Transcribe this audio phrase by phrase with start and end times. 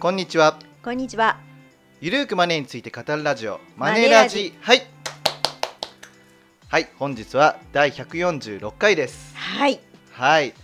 [0.00, 0.58] こんにちは。
[0.82, 1.38] こんにちは。
[2.00, 3.60] ゆるーくマネーについて語るラジオ。
[3.76, 4.44] ママネーラジ。
[4.44, 4.86] ジはい。
[6.68, 9.36] はい本日は第146回です。
[9.36, 9.78] はい。
[10.12, 10.54] はい。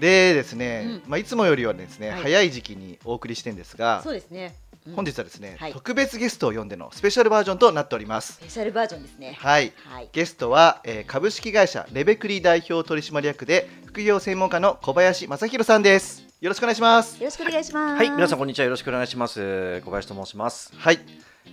[0.00, 1.02] でですね、うん。
[1.06, 2.22] まあいつもよりはですね、はい。
[2.24, 4.54] 早い時期にお送りしてんですがそうですね。
[4.86, 4.96] うん。
[4.96, 5.72] 本日はですね、はい。
[5.72, 8.34] 特別ゲストを呼んでのスペシャルバージョンとなっております。
[8.34, 9.34] スペシャルバージョンですね。
[9.40, 9.72] はい。
[9.86, 10.10] はい。
[10.12, 17.98] ゲストは、えー株式会社レベクリ代表取締役で副業専門家の小林正弘さんですよろしくお願いしますよろしくお願いします。
[17.98, 18.64] はい、皆さんこんにちは。
[18.64, 19.80] よろしくお願いします。
[19.84, 20.72] 小林と申します。
[20.76, 20.98] はい、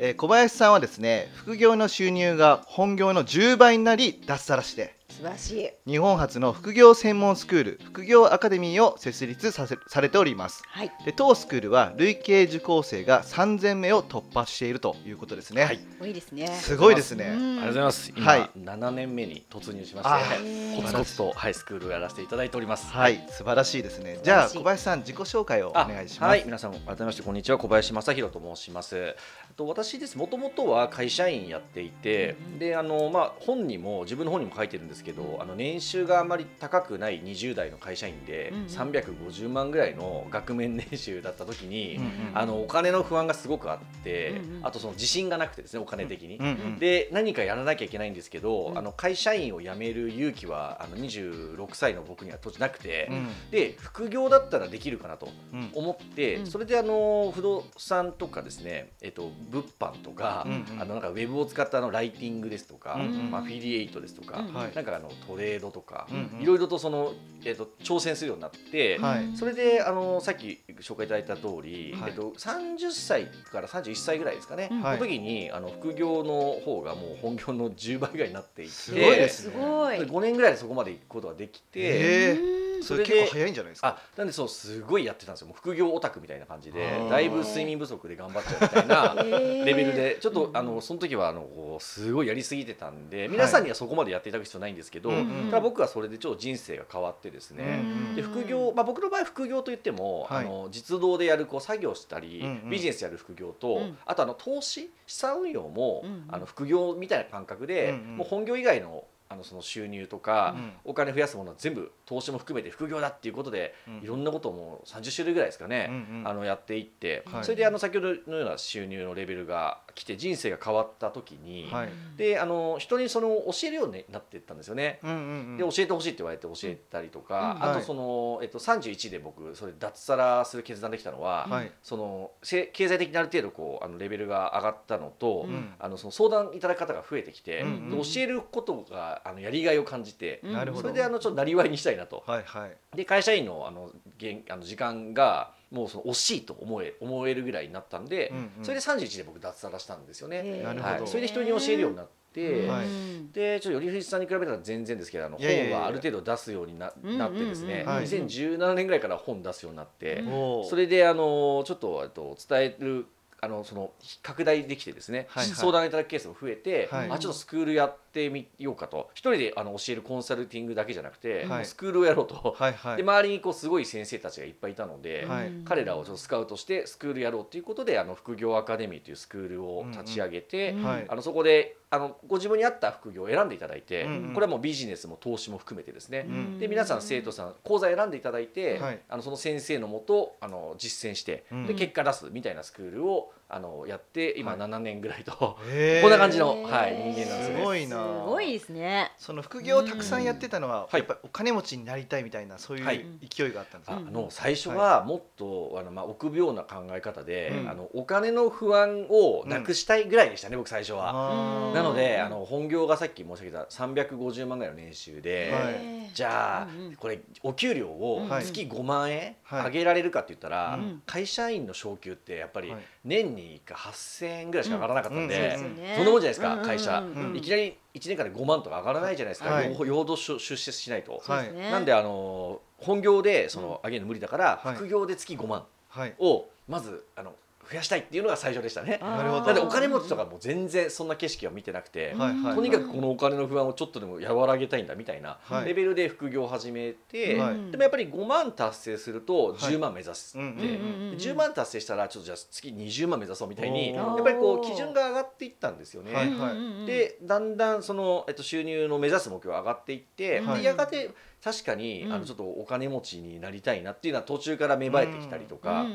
[0.02, 5.70] えー小林さんはですね副業の収入が本業の10倍になり脱サラして素晴らしい。
[5.86, 10.64] 日本初の副業専門スクール副業アカデミーを設立させされております。
[10.68, 10.92] はい。
[11.04, 15.80] で当スクールは累計受講生が3000名を突破しているということですね、はい。
[16.00, 16.48] 多いですね。
[16.48, 18.14] すごいですね、うんありがとうございます。
[18.16, 18.50] 今、はい。
[18.58, 20.76] 7年目に突入しまあして、ー。
[20.78, 22.88] コツコツと、はい、スクールをやらせていただいております。
[22.90, 24.20] はい、素晴らしいですね。
[24.24, 26.30] じゃあ小林さん自己紹介をおあ願いします。
[26.30, 27.58] はい、皆さん改めましてこんにちは。
[27.58, 29.16] 小林正弘と申します。
[29.60, 30.18] あと私です。
[30.18, 38.66] もともとは会社員やっていて、うんであのまあ本にも自分の本にも書いてるんですけど、あの年収があまり高くない20代の会社員で、うんうん。
[38.68, 44.66] 350万ぐらいの額面年収だった時に、うんうんあのお金の不安がすごくあって、うんうん。
[44.66, 46.38] あとその自信がなくてですねお金的に。
[46.38, 48.78] うんうんで何かやらなきゃいけないんですけど、うん。
[48.78, 53.28] あの会社員を辞める勇気はあの26歳の僕には当時なくて、うん。
[53.52, 55.70] で副業だったらできるかなとうん。
[55.74, 56.48] 思って、うん。
[56.48, 60.82] それであの不動産とかですね、えっと、物販とか、うんうん。
[60.82, 63.32] あのなんかウェブを使ったあのライティングですとか、うんうん。
[63.32, 64.76] まあ、アフィリエイトですとか、うんはい。
[64.76, 66.42] なんかあのトレードとか、うんうん。
[66.42, 69.36] いろいろとその、えっと、挑戦するようになって、はい。
[69.36, 72.12] それであのさっき紹介いただいた通り、はい。
[72.12, 74.82] えっと、30歳から31歳ぐらいですかね、うん。
[74.82, 74.98] はい。
[74.98, 79.54] その時にあの副業の方がもう本業の10倍ぐらいになっていてすごいですね。
[79.54, 79.98] すごい。
[79.98, 83.88] 5年ぐらいでそこまで行くことができて、えうんそれ結構早いんじゃないですか？
[83.88, 85.48] あなんでそうすごいやってたんですよ。
[85.48, 89.16] もう副業オタクみたいな感じでだいぶ睡眠不足で頑張っちゃうみたいな
[89.66, 95.12] レベルでちょっとうんあのその時はあのこうすごいやりすぎてたんで皆さんにはそこまでやっていただく必要ないんですけど、
[95.50, 100.46] ただ僕はそれでちょっと人生が変わってですね、うんで副業、まあ、僕の場合副業といっても、はい。
[100.46, 103.98] あの実動でやるこう作業したり、ビジネスやる副業と、うん。
[104.06, 110.72] あとあの投資資産運用も、あの副業みたいな感覚で、もう本業以外のあのその収入とか、うん。
[110.86, 113.98] お金増やすものは全部投資も含めて副業だっていうことで、うん。
[114.00, 115.90] いろんなことをもう30種類ぐらいですかね、
[116.26, 117.44] あのやっていって、はい。
[117.44, 121.90] それであの先ほどのような収入のレベルが来て人生が変わった時に、はい。
[122.18, 125.00] であの人にその教えるようになっていったんですよね。
[125.04, 131.72] で教えてほしいって言われて教えたりとか、あとその、えっと、31で僕それ脱サラする決断できたのは、はい。
[131.84, 135.74] そのせ経済的にある程度こうあのレベルが上がったのと、うん。
[135.78, 140.54] あのその相談いただく方が増えてきて、教えることがあのやりがいを感じて、うん。
[140.54, 140.82] なるほど。
[140.84, 142.24] それであのちょっとなりわいにしたいなと。
[142.26, 142.78] はいはい。
[142.96, 148.66] で会社員のあの現あの時間がもうその惜しいと思え思えるぐらいになったんで、うんうん。
[148.66, 150.64] それで31で僕脱サラしたんですよね。
[150.64, 152.86] はい、それで人に教えるようになって、はい。
[152.86, 158.06] うんでちょっと頼藤さんに比べたら全然ですけどあの本はある程度出すようになうんなってですね、はい。
[158.06, 160.70] 2017年ぐらいから本出すようになって、うん。
[160.70, 163.06] それであのちょっとえっと伝える
[163.42, 163.92] あのその
[164.22, 165.56] 拡大できてですね、はいはい。
[165.56, 167.12] 相談いただくケースも増えて、はい。
[167.12, 169.10] あちょっとスクールやってみようかと。
[169.14, 171.66] 一人であの教えるコンサルティングだけじゃなくて、はい。
[171.66, 172.98] スクールをやろうと、はいはい。
[172.98, 175.48] で周りにこうすごい先生たちがいっぱいいたので、はい。
[175.48, 180.84] うん彼らをちょっとスカウトしてスクールやろうということであの副業アカデミーというスクールを立ち上げて、うん。
[180.84, 181.06] はい。
[181.08, 184.34] あのそこであのご自分に合った副業を選んでいただいて、うんうん。
[184.34, 186.60] これはもうビジネスも投資も含めてですね、うん。
[186.60, 189.00] で皆さん生徒さん講座選んでいただいて、はい。
[189.10, 191.68] あのその先生のもとあの実践して、うん。
[191.68, 194.60] で結果出すみたいなスクールをあのやって今はい。
[194.60, 196.02] 7年ぐらいと、へー。
[196.02, 197.64] こんな感じの、はい、人間なんですすね。
[197.64, 197.96] ごいな。
[197.98, 199.12] すごいですね。
[199.18, 200.98] その副業をたくさんやってたのは、はい。
[200.98, 203.06] やっぱりお金持ちになりたいみたいなそういうはい。
[203.30, 204.14] 勢いがあったんですか、ああうん。
[204.14, 207.70] の最初はもっと、あのまあ、臆病な考え方で、うん。
[207.70, 211.72] あのお金の不安をなくしたいぐらいでしたね、僕最初は。
[211.74, 218.46] なのでうんあの本業がさっき申し上げた350万ぐらいの年収で、はいじゃあ、これお給料をはい。
[218.46, 219.66] 月5万円はい。
[219.66, 221.02] 上げられるかって言ったら、うん。
[221.06, 222.82] 会社員の昇給ってやっぱりはい。
[223.06, 225.28] 年に8000円ぐらいしか上がらなかったんうん。
[225.28, 225.58] で、
[225.96, 227.04] そんなもんじゃないですかうん会社。
[227.16, 227.36] うん。
[227.36, 229.76] いきなり1年間で5万とか上がらないじゃないですか、はい。
[229.76, 231.22] 出出世しないと。
[231.28, 234.76] なんであの本業でその上げるの無理だから、はい。
[234.76, 236.16] 副業で月5万はい。
[236.20, 237.34] をまずあの
[237.70, 239.00] 増やしたいっていうのが最初でしたね。
[239.02, 239.46] なるほど。
[239.46, 245.66] なんでお金持ちとかも全然そんな景色は見てなくて、はいはいとにかくこのお金の不安をちょっとでも和らげたいんだみたいなはい。
[245.66, 247.72] レベルで副業を始めて、はい。
[247.72, 251.12] でもやっぱり5万達成すると10万目指すって、うんうんうんうん。
[251.12, 256.14] うん10万達成したらちょっとじゃあ月20万目指そうみたいにおやーっぱりこう基準が上がっていったんですよね。
[256.14, 260.62] はいうんうんうんでだんだんその、えっと、収入の目指す目標が上がっていって、はい。
[260.62, 261.12] でやがて
[261.44, 262.14] 確かに、うん。
[262.14, 265.86] あのちょっとお金持ちになりたいなっていうのは途中から芽生えてきたりとか、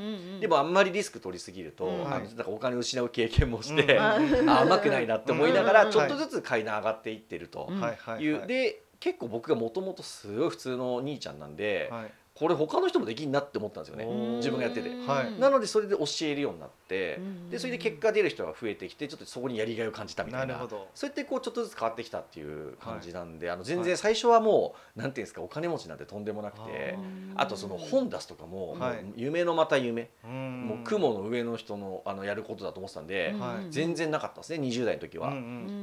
[0.41, 4.01] でもあんまりリスク取りすぎると、うんあのなんかお金を失う経験もして、うん。
[4.01, 4.51] あうん。
[4.51, 5.93] 甘くないなって思いながら、うん。
[5.93, 7.69] ちょっとずつ階段上がっていってると。
[7.71, 8.47] いう、はい。
[8.47, 14.05] で結構僕がもともとすごい普通の兄ちゃんなんで、はいこれ他の人もできんなって思ったんですよね。
[14.39, 14.89] 自分がやってて。
[15.07, 15.41] はい。
[15.41, 17.51] なのでそれで教えるようになって、うん。
[17.51, 20.47] でそれで結果出る人が増えてきてちょっとそこにやりがいを感じたみたな。
[20.47, 20.89] ないるほど。
[20.97, 26.99] そうやってこうちょっとずつ変わってきたっていう感じなんで、あの全然最初はもうなんていうんですかお金持ちなんてとんでもなくて
[27.37, 29.05] ああとその本出すとかも、はい。
[29.05, 30.67] もう夢のまた夢、うん。
[30.67, 35.33] もう雲の上の人のあのやることだと思ってたんで、はい全然なかったですね20代の時は。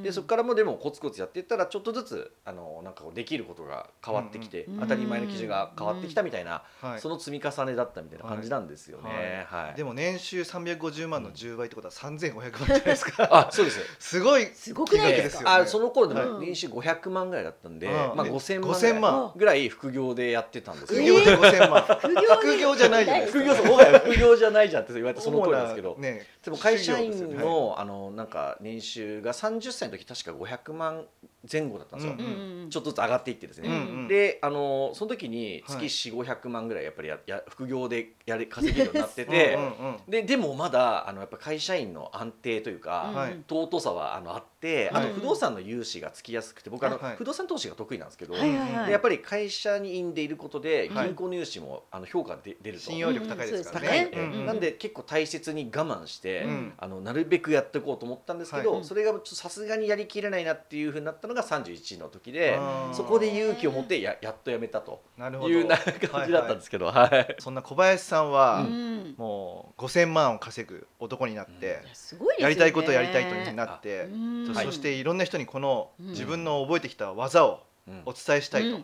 [0.04, 4.80] でそこからもでもコツコツやっていったらちょっとずつあのなんかこうできることが変わってきて、うん。
[4.82, 6.41] 当たり前の基準が変わってきたみたいな、
[6.82, 7.00] はい。
[7.00, 9.46] その積み重ねだったみたいな感じなんですよね。
[9.50, 9.76] はい。
[9.76, 13.30] でも年収350万の10倍ってことは3500万じゃないですか。
[13.32, 13.80] あそうです。
[14.00, 15.58] すごいすごくないですか？
[15.58, 15.64] ね。
[15.64, 17.94] あその頃でもはい年収500万ぐらいだったんで、うん。
[18.16, 21.20] まあ、え5000万ぐら5000い副業でやってたんです副よ。
[21.20, 21.82] 業で5000万。
[22.00, 26.26] 副業副業じゃないよね副業そうもはや副業じゃないじゃんって言われてその通りなんですけど、ね。
[26.44, 31.06] でも会社員の,、あのなんか年収が30歳の時確か500万
[31.50, 34.08] 前後だったんですよ、うんうんちょっとずつ上がっていってですね、うんうん。
[34.08, 35.90] であのその時にはい。
[35.90, 43.44] 月4500万ぐらいやっぱりやや副業でやれ稼げるようになってて、うんででもまだあのやっぱ会社員の安定というか、はい。
[43.50, 45.08] 尊さはあのあって、あはい。
[45.10, 48.86] と不動産の融資がつきやすくて僕あの、はい不動産投資が得意なんですけど、はいはいはい。
[48.86, 51.08] でやっぱり会社にいんでいることではい。
[51.08, 52.86] 銀行の融資もあの評価で出ると。
[52.86, 54.00] 信用力高いですから高い。
[54.00, 54.46] ねんで、うん。
[54.46, 56.74] なんで結構大切に我慢して、うん。
[56.78, 58.84] あのなるべくやっていこうと思ったんですけど、はい。
[58.84, 62.60] それがさすがにやりきれないなっていうふうになったのが31の時で
[62.94, 65.02] そこで勇気を持ってややっとやめたと。
[65.18, 65.50] なるほど。
[65.50, 69.16] いうな感じだったんですけど、はいそんな小林さんは、うん。
[69.18, 72.50] もう5000万を稼ぐ男になってい、やすごいですよね。
[72.50, 74.66] やりたいことやりたいとになって、うんそはい。
[74.68, 76.08] そしていろんな人にこのうん。
[76.10, 78.02] 自分の覚えてきた技をうん。
[78.06, 78.80] お伝えしたいと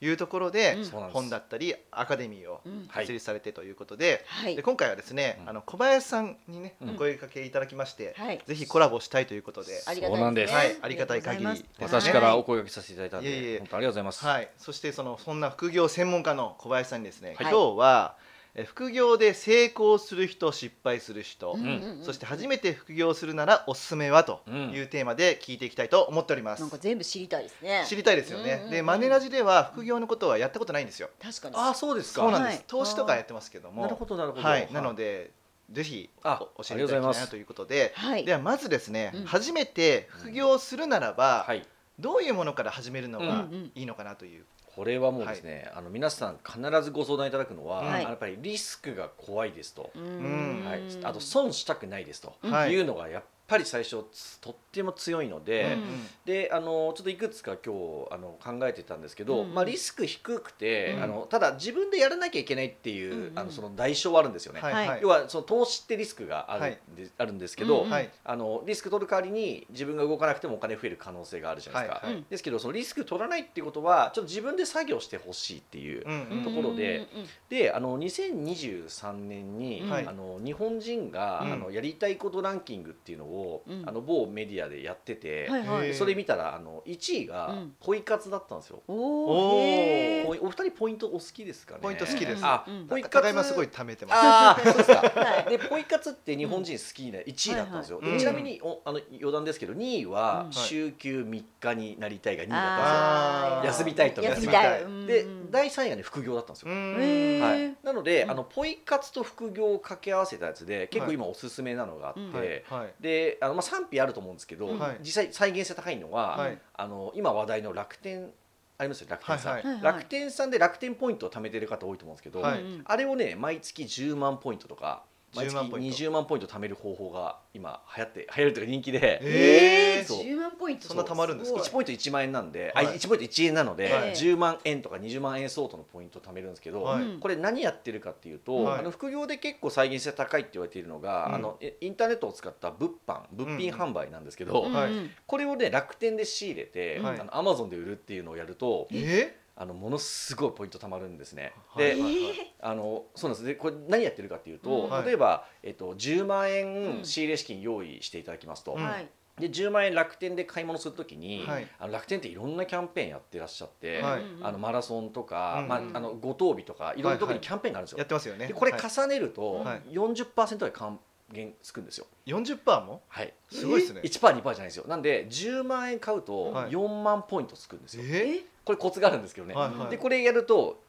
[0.00, 0.76] いうところで、
[1.12, 2.60] 本だったりアカデミーを
[2.92, 4.56] 設立されてということで,、はい。
[4.56, 5.48] で今回はですね、うん。
[5.48, 6.90] あの小林さんにね、うん。
[6.90, 8.40] お声かけいただきまして、はい。
[8.44, 10.54] ぜひコラボしたいということで、ありがそうなんです。
[10.54, 11.46] はいありがたい限り。
[11.46, 12.08] ありがとうございます。
[12.08, 14.24] 私からお声掛けさせていただいたんで、本当ありがとうございます。
[14.24, 17.52] はい、そしてそのそんな副業専門家の小林さんにですね、はい。
[17.52, 18.25] 今日はえ
[18.64, 21.66] 副業で成功する人失敗する人、うんうん
[21.98, 26.60] うんそして初めて副業するならおすすめはというテーマで聞いていきたいと思っております。
[26.60, 28.52] なんか全部知りたいですね知りたいですよね。
[28.52, 31.10] うんうんうんでマネラジでは副業のことはやったことないんですよ。
[31.22, 32.22] 確かにああそうですか。
[32.22, 32.54] そうなんです。
[32.56, 33.82] はい投資とかやってますけども。
[33.82, 34.42] なるほどなるほど。
[34.42, 34.68] はい。
[34.72, 35.30] なので
[35.70, 41.66] ぜひ教えていただきたいなということで、はいではまずですね、うん初めて副業するならば、はい。
[41.98, 44.44] どういうものから始めるのがうんうんいいのかなという。
[44.76, 48.02] これはもうですね、あの皆さん必ずご相談いただくのは、はい。
[48.02, 50.64] やっぱりリスクが怖いですと、うん。
[50.66, 52.72] はい、あと損したくないですと、はい。
[52.72, 61.02] いうのがやっぱり最初つとっても強いので、うんであのちょっといくつか今日あの考えてたんですけど、うんまあ、リスク低くて、うん。
[61.02, 63.38] あのただ自分でやらなきゃいけないっていう、うんうん。
[63.38, 64.60] あのその代償はあるんですよね。
[64.60, 64.88] はいはい。
[64.88, 65.00] はい。
[65.02, 67.86] 要はその投資ってリスクがあるんで,、あるんですけど、
[68.24, 72.06] あのリスク取る代わりに自分が動かなくてもお金増える可能性があるじゃないですか。
[72.06, 72.24] はいはい。
[72.28, 76.04] ですけどそのリスク取らないっていうことはちょっと自分で作業してほしいっていう。
[76.44, 80.06] ところでうんうんであの2023年に、はい。
[80.06, 81.52] あの日本人が、うん。
[81.52, 83.35] あのやりたいことランキングっていうのを、
[83.66, 83.82] うん。
[83.86, 85.94] あの某メディアでやってて、はいはい。
[85.94, 87.74] それ見たらあの1位がうん。
[87.80, 88.82] ポイ活だったんですよ。
[88.88, 90.40] おおー。
[90.42, 91.80] お二人ポイントお好きですかね？
[91.82, 92.44] ポイント好きです。
[92.44, 94.18] あ、うんポイ活高山すごい貯めてます。
[94.18, 95.00] ああそうですか。
[95.20, 95.50] はい。
[95.50, 97.98] でポイ活って日本人好きな1位だったんですよ。
[97.98, 100.52] はいはいでちなみにおあの余談ですけど2位はうん。
[100.52, 103.66] 週休3日になりたいが2位だっあー。
[103.66, 104.28] 休みたいとか。
[104.28, 104.80] 休みたい。
[104.80, 105.06] ですよ。
[105.06, 106.72] で第3位がね副業だったんですよ。
[106.72, 108.30] はい、なので、うん。
[108.30, 112.32] あのポイ活と副業を掛け合わせたやつで結構今おすすめなのがあって、うん。
[112.32, 112.84] はい。
[112.84, 112.94] はい。
[113.00, 114.98] であの、まあ、賛否あると思うんですけど、はい。
[115.00, 116.58] 実際再現性高いのは、はい。
[116.74, 118.30] あの今話題の楽天
[118.78, 119.82] ありますよ楽天さん、はいはいはい。
[119.82, 122.62] 楽天さんで楽天ポイントを貯めてる方多いと思うんですけど、はい。
[122.62, 125.04] うんあれをね毎月10万ポイントとか
[125.36, 125.96] 毎10月万ポイント。
[125.96, 130.18] 20万ポイント貯める方法が今流行って流行るというか人気で、えーそう。
[130.24, 130.88] 10万ポイント。
[130.88, 131.52] そんな貯まるんです。
[131.52, 132.86] か1ポイント1万円なんで、はい。
[132.86, 134.10] あ1ポイント1円なので、はい。
[134.12, 137.02] 10万円とか20万円相当のポイントを貯めるんですけど、はい。
[137.02, 138.78] うんこれ何やってるかっていうと、はい。
[138.80, 141.34] あの副業で結構再現性高いって言われているのが、うん。
[141.34, 144.72] あのえインターネットを使った物販物品販売なんですけど、うん。
[144.72, 144.90] はい。
[145.26, 147.20] これをね楽天で仕入れて、はい。
[147.20, 151.54] あのアマゾンで売るっていうのをやるとえあのものすごいポイント貯まるんですね。
[151.68, 152.14] はいで、はい。
[152.60, 153.46] あのそうなんです。
[153.46, 154.90] でこれ何やってるかっていうと、うん。
[154.90, 155.06] はい。
[155.06, 157.04] 例えば、えっと、10万う円ん。
[157.04, 158.82] 仕入れ資金用意していただきますと、うん。
[158.82, 159.08] はい。
[159.38, 161.66] で10万円楽天で買い物するときに、はい。
[161.78, 164.22] あの楽天っていろんなキャンペーンやってらっしゃって、はい。
[164.42, 167.98] あのマラソンとか、うんまあ、あのご当日とかいろんなところにキャンペーンがあるんですよ。
[167.98, 168.46] やってますよね。
[168.46, 168.80] でこれはい。
[168.80, 169.82] 重ねるとはい。
[169.90, 171.00] 40%で還
[171.32, 172.06] 元つくんですよ。
[172.26, 173.02] 40%も？
[173.08, 174.00] はい、すごいですね。
[174.04, 174.84] 1%、2%じゃないですよ。
[174.86, 176.70] なんで10万円買うとはい。
[176.70, 178.04] 4万ポイントつくんですよ。
[178.06, 178.40] え？
[178.66, 179.90] これコツがあるんですけどね、はいはい。
[179.90, 180.82] でこれやると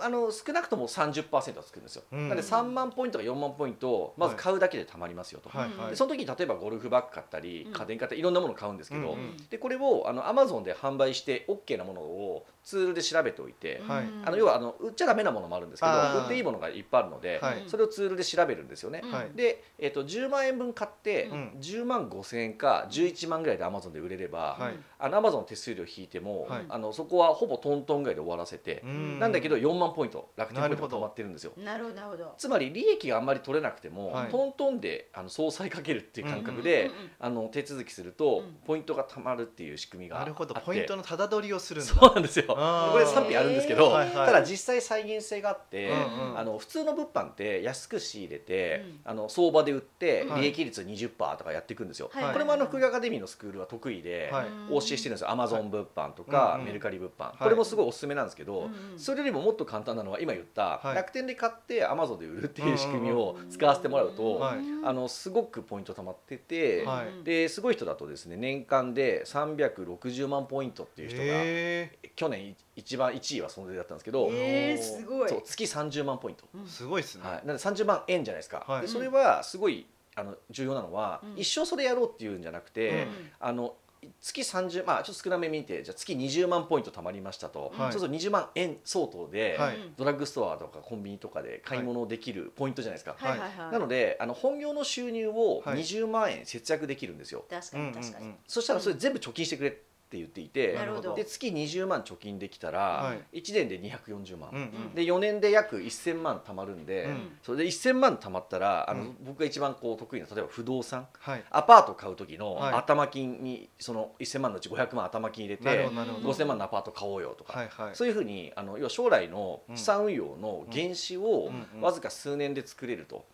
[0.00, 2.28] あの少なくとも30%はつくんですよ、うん。
[2.28, 5.90] なんで3万ポイントか4万ポイントをまず買うだけでたまりますよと、はいはい。
[5.90, 7.72] でその時に例えばゴルフバッグ買ったりうん。
[7.72, 14.04] 家電買ったりいろんなものを買うんですけど、うんうんでこれをあの Amazon で販売して OK なものをツールで調べておいて、はい。
[14.24, 17.62] あの要はあの売っちゃダメなものもあるんですけど売っていいものがいっぱいあるので、はい。
[17.66, 19.02] それをツールで調べるんですよね。
[19.04, 19.12] うん。
[19.12, 19.30] はい。
[19.34, 21.52] で、えっと10万円分買って、うん。
[21.60, 24.74] 10万5千円か11万ぐらいで Amazon で売れれば、はい。
[24.98, 26.64] あの Amazon の手数料引いても、はい。
[26.68, 29.18] あのそこはほぼトントンぐらいで終わらせて、うん。
[29.20, 31.52] なんだけど4万ポイント楽天ポイントがまってるんですよ。
[31.56, 32.34] なるほどなるほど。
[32.36, 38.56] つまり利益があんまり取れなくても、はいトントンであの総裁かけるっていう感覚で、あの手続きすると、うん。
[38.66, 40.30] ポイントが貯まるっていう仕組みがあって。
[40.30, 41.92] なるほどポイントのただ取りをするんだ。
[41.92, 42.46] そうなんですよ。
[42.46, 45.92] これ賛否あるんですけど、ただ実際再現性があって、
[46.36, 49.10] あの普通の物販って安く仕入れて、うん。
[49.10, 50.42] あの相場で売ってはい。
[50.42, 52.32] 利益率20%とかやっていくんですよ、はい。
[52.32, 54.46] これもあの福井アカデミーのスクールは得意で、はい。
[54.70, 55.30] お教えしてるんですよ。
[55.30, 57.38] アマゾン物販とか、メルカリ物販、い。
[57.38, 60.94] これもすごいおすすめなんですけど、それよりももっと簡単なのは今言った、はい。
[60.94, 64.58] 楽天で買ってアマゾンで売るっていう仕組みを使わせてもらうと、はい。
[64.84, 67.24] あのすごくポイント貯まってて、はい。
[67.24, 75.28] ですごい人だとですね年間で360万ポイントっていう人が、へ去年い一番1位はその出だったんですけど、えー、すごい。
[75.28, 76.62] そう月30万ポイント、うん。
[76.62, 77.24] ーすごいですね。
[77.24, 78.82] はい、なんで30万円じゃないですか、はい。
[78.82, 79.86] でそれはすごい
[80.16, 81.38] あの重要なのは、うん。
[81.38, 83.08] 一生それやろうっていうんじゃなくて、うん。
[83.40, 83.74] あの
[84.20, 87.92] 月30まあちょっと少なめ見てじゃあ月20万ポイント貯まりましたと、はい。
[87.92, 89.76] そうすると20万円相当で、はい。
[89.96, 93.72] ドラッグストアとかコンビニとかで買い物できるポイントじゃないですか、はいはいはい。
[93.72, 95.80] なのであの本業の収入をはい。
[95.80, 98.34] 20万円節約できるんですよ、確かうんうんに確かに、うん。
[98.46, 99.76] そしたらそれ全部貯金してくれ
[100.14, 100.78] って言っていて、
[101.16, 104.50] で月20万貯金できたら、は1年で240万、
[104.94, 107.38] で4年で約1000万貯まるんで、うん。
[107.42, 109.16] それで1000万貯まったらあの、うん。
[109.24, 111.08] 僕が一番こう得意な例えば不動産。
[111.18, 111.44] はい。
[111.50, 112.74] アパート買う時のはい。
[112.74, 116.30] 頭金にその1000万のうち500万頭金入れてほどなるほど。
[116.30, 117.94] 5000万のアパート買おうよとか、はいはい。
[117.94, 123.24] そういうふうにあの要は将来の資産運用の原資をわずか数年で作れると、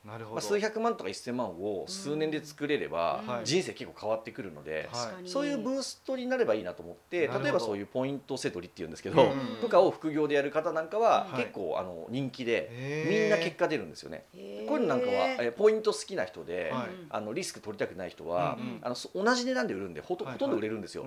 [0.41, 4.89] 数百万とか1000万を数年で作れれば人生結構変わってくるので、
[5.25, 14.25] そういうブーストになればいいなと思って例えばそういうポイントせ取りっていうんですけど、うんとかを副業でやる方なんかは結構あの人気で、みんな結果出るんですよね。
[14.69, 16.73] こういうのなんかはえポイント好きな人で、
[17.11, 21.05] あのリスク取りたくない人は、あの同じ値段で売るんでほと,、ほとんど売れるんですよ。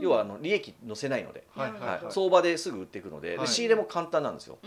[0.00, 1.72] 要はあの利益乗せないので、はい
[2.10, 4.58] 相場ですぐ売っていくので,で、仕入れも簡単なんですよ。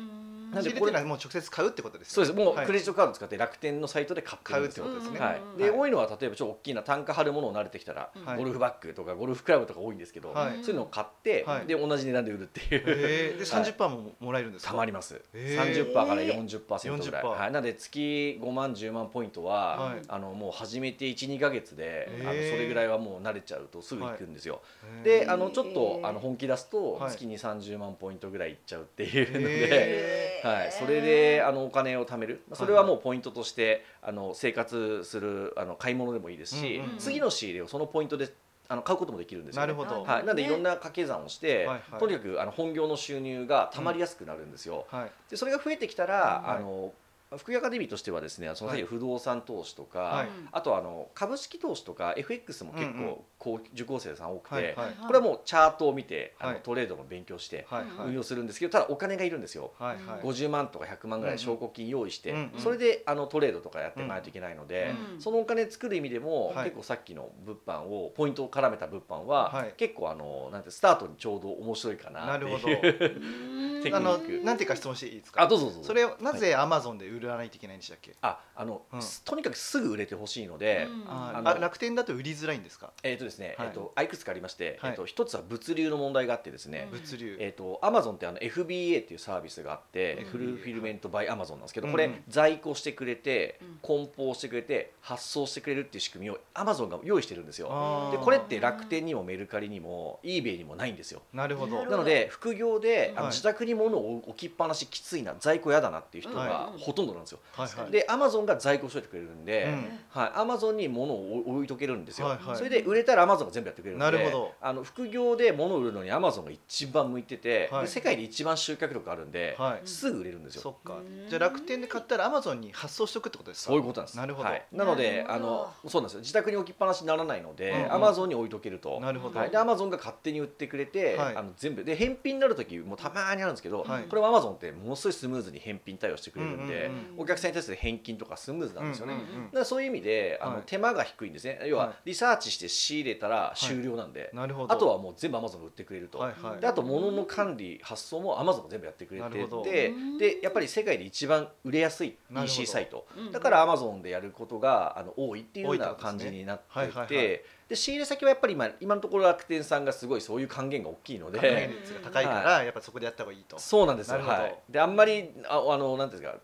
[0.53, 2.38] うんなんで仕入れっていうのはもう直接買うってことですそうです。
[2.38, 2.65] もうはい。
[2.65, 4.38] クレジットカード使って楽天のサイトで買。
[4.43, 5.19] 買うってことですね。
[5.19, 5.57] はい、うん。
[5.57, 5.79] で、はい。
[5.79, 8.38] 多いのは例えばちょっと大きな単価張るものを慣れてきたら、はい。
[8.38, 10.63] ゴルフバッグとかゴルフクラブとか多いんですけど、はい。
[10.63, 11.65] そういうのを買って、はい。
[11.65, 13.38] で同じ値段で売るっていう、へー。
[13.38, 13.74] ではい。
[13.74, 14.72] 30%ももらえるんですか？
[14.72, 15.91] たまります、へー。
[15.91, 20.01] 30%から40%ぐらい、40%はい、なので月5万10万ポイントは、はい。
[20.07, 22.29] あのもう始めて12か月で、へー。
[22.29, 24.62] あのそれぐらいはもう慣れちゃうとすぐ行くんですよ、
[25.03, 27.12] であのちょっとあの本気出すとはい。
[27.12, 32.43] 月に30万ポイントぐらいいっちゃうっていうので、へはい、それであのお金を貯める。
[32.50, 36.97] まあそれはもうポイントとしてあの生活するあの買い物でもいいですし、うんうんうん。
[36.97, 38.33] 次の仕入れをそのポイントで
[38.67, 40.03] あの買うこともできるんですよ、ね、なるほど。
[40.03, 42.00] はい、なんでいろんな掛け算をして、はいはい。
[42.00, 44.85] とにかくあの本業の収入がたまりやすくなるんですよ。
[44.89, 45.12] はい。
[45.29, 46.93] でそれが増えてきたら、はいあの
[47.38, 50.27] 福井アカデミーとしてはですねその不動産投資とか、はい。
[50.51, 53.07] あとあの株式投資とか FX も結うんうん。
[53.07, 53.25] 構
[53.73, 54.95] 受講生さん多くて、はいはい。
[55.05, 56.62] これはもうチャートを見てあの、はい。
[56.63, 57.67] トレードの勉強して
[58.05, 59.73] 運用するんですけどただお金がいるんですよ。
[59.77, 60.21] はいはい。
[60.21, 62.59] 50万とか100万ぐらい証拠金用意して、うんうん。
[62.59, 66.65] それであのトレードとかやっていかないといけないので、うんそのお金作る意味でも、はい。
[66.65, 69.73] 結構さっきの物販をポイントを絡めた物販は、はい。
[69.77, 73.13] 結構あのなんてスタートにちょうど面白いかなっていうなるほど。
[73.83, 74.45] テクあのニック。
[74.45, 75.41] なんていうか質問していいですか？
[75.43, 75.83] あどうぞどうぞ。
[75.83, 78.15] それをなぜアマゾンで売らないといけないんでしたっけ？
[78.21, 79.00] ああの、うん。
[79.25, 81.03] とにかくすぐ売れてほしいので、うん。
[81.09, 82.91] ああのあ楽天だと売りづらいんですか？
[83.03, 83.67] えっ、とですね、はい。
[83.67, 84.91] えっ、とあいくつかありまして、はい。
[84.91, 86.99] えっ、と一つは物流の問題があってですね、うん。
[86.99, 87.37] 物流。
[87.39, 90.25] えー、とアマゾンってあの FBA っていうサービスがあって、うん。
[90.25, 91.91] フルフィルメントバイアマゾンなんですけど、うん。
[91.91, 93.79] これ在庫してくれて、うん。
[93.81, 98.09] 梱包してくれて発送してくれるっていう仕組みをアマゾンが用意してるんですよ。
[98.11, 101.21] でこれって楽天にもメルカリにも eBay にもないんですよ。
[101.33, 101.85] なるほど。
[101.85, 103.31] なので副業で、あのはい。
[103.31, 106.81] 自宅に物を置きっぱなしきついな在庫やだなっていう人がはい。
[106.81, 107.91] ほとんどなんですよ、はいはい。
[107.91, 109.99] でアマゾンが在庫しといてくれるんで、うん。
[110.09, 112.57] はい、アマゾンに物を置いとけるんですよ、はいはい。
[112.57, 114.53] それで売れたらアマゾンが全部やってくれるんでなるほど。
[114.61, 117.81] あの副業で物を売るのにアマゾンが一番向いてて、はい。
[117.85, 119.81] で世界で一番集客力あるんで、はい。
[119.85, 120.61] すぐ売れるんですよ。
[120.61, 120.95] そっか。
[120.95, 123.67] うんじゃあ楽天で買ったらアマゾンに発送しとくってことですか？
[123.69, 124.17] そういうことなんです。
[124.17, 124.49] なるほど。
[124.49, 126.19] はい、なのであのそうなんですよ。
[126.21, 127.93] 自宅に置きっぱなしにならないのうんうでん。
[127.93, 128.99] アマゾンに置いとけると。
[128.99, 129.39] なるほど。
[129.39, 131.35] はい、でアマゾンが勝手に売ってくれて、はい。
[131.35, 131.83] あの全部。
[131.83, 134.03] で返品になる時もたまにあるんですけど、はい。
[134.03, 137.21] これはアマゾンってものすごいスムーズに返品対応してくれるんで、うんうんうん。
[137.21, 141.59] お客さんに対する返金とかスムーズなんですよね、うんうんうんだからそういう意味であの、はい手間が低いんですね。
[141.65, 144.74] 要ははリサーチして仕入れたら終了なんで、なるほど。
[144.74, 146.62] あとはもう全部アマゾンが売ってくれると、はいはい。
[146.62, 150.17] であと物の管理発送もアマゾンが全部やってくれててうん。
[150.17, 153.05] でやっぱり世界で一番売れやすい EC サイト。
[153.17, 161.70] うんだからアマゾンでやることがあの多いっていうような感じになってはいてで仕入れ先はやっぱり今今のところ楽天さんがすごいそういう還元が大きいの還元で。
[161.82, 163.58] 率が高いからやっぱそこでやった方がいいと。
[163.58, 166.39] そうなんですよ、はい、であんまりああのなんていうんですか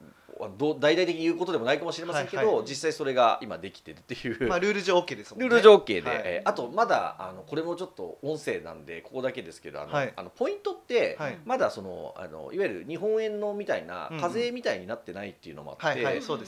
[0.45, 2.65] あどう大々的に言うことでもないかもしれませんけど、はいはい。
[2.67, 5.49] 実際それが今できてるっていう、まあルール上 OK ですもんね。
[5.49, 6.21] ルール上 OK で、はい。
[6.23, 10.13] えーあとまだあのこれもちょっと音声なんでここだけですけどあの、はい。
[10.15, 11.37] あのポイントって、はい。
[11.45, 16.03] まだそのあのいわゆる日本円のみたいな課税みたいになってないっていうのもあって、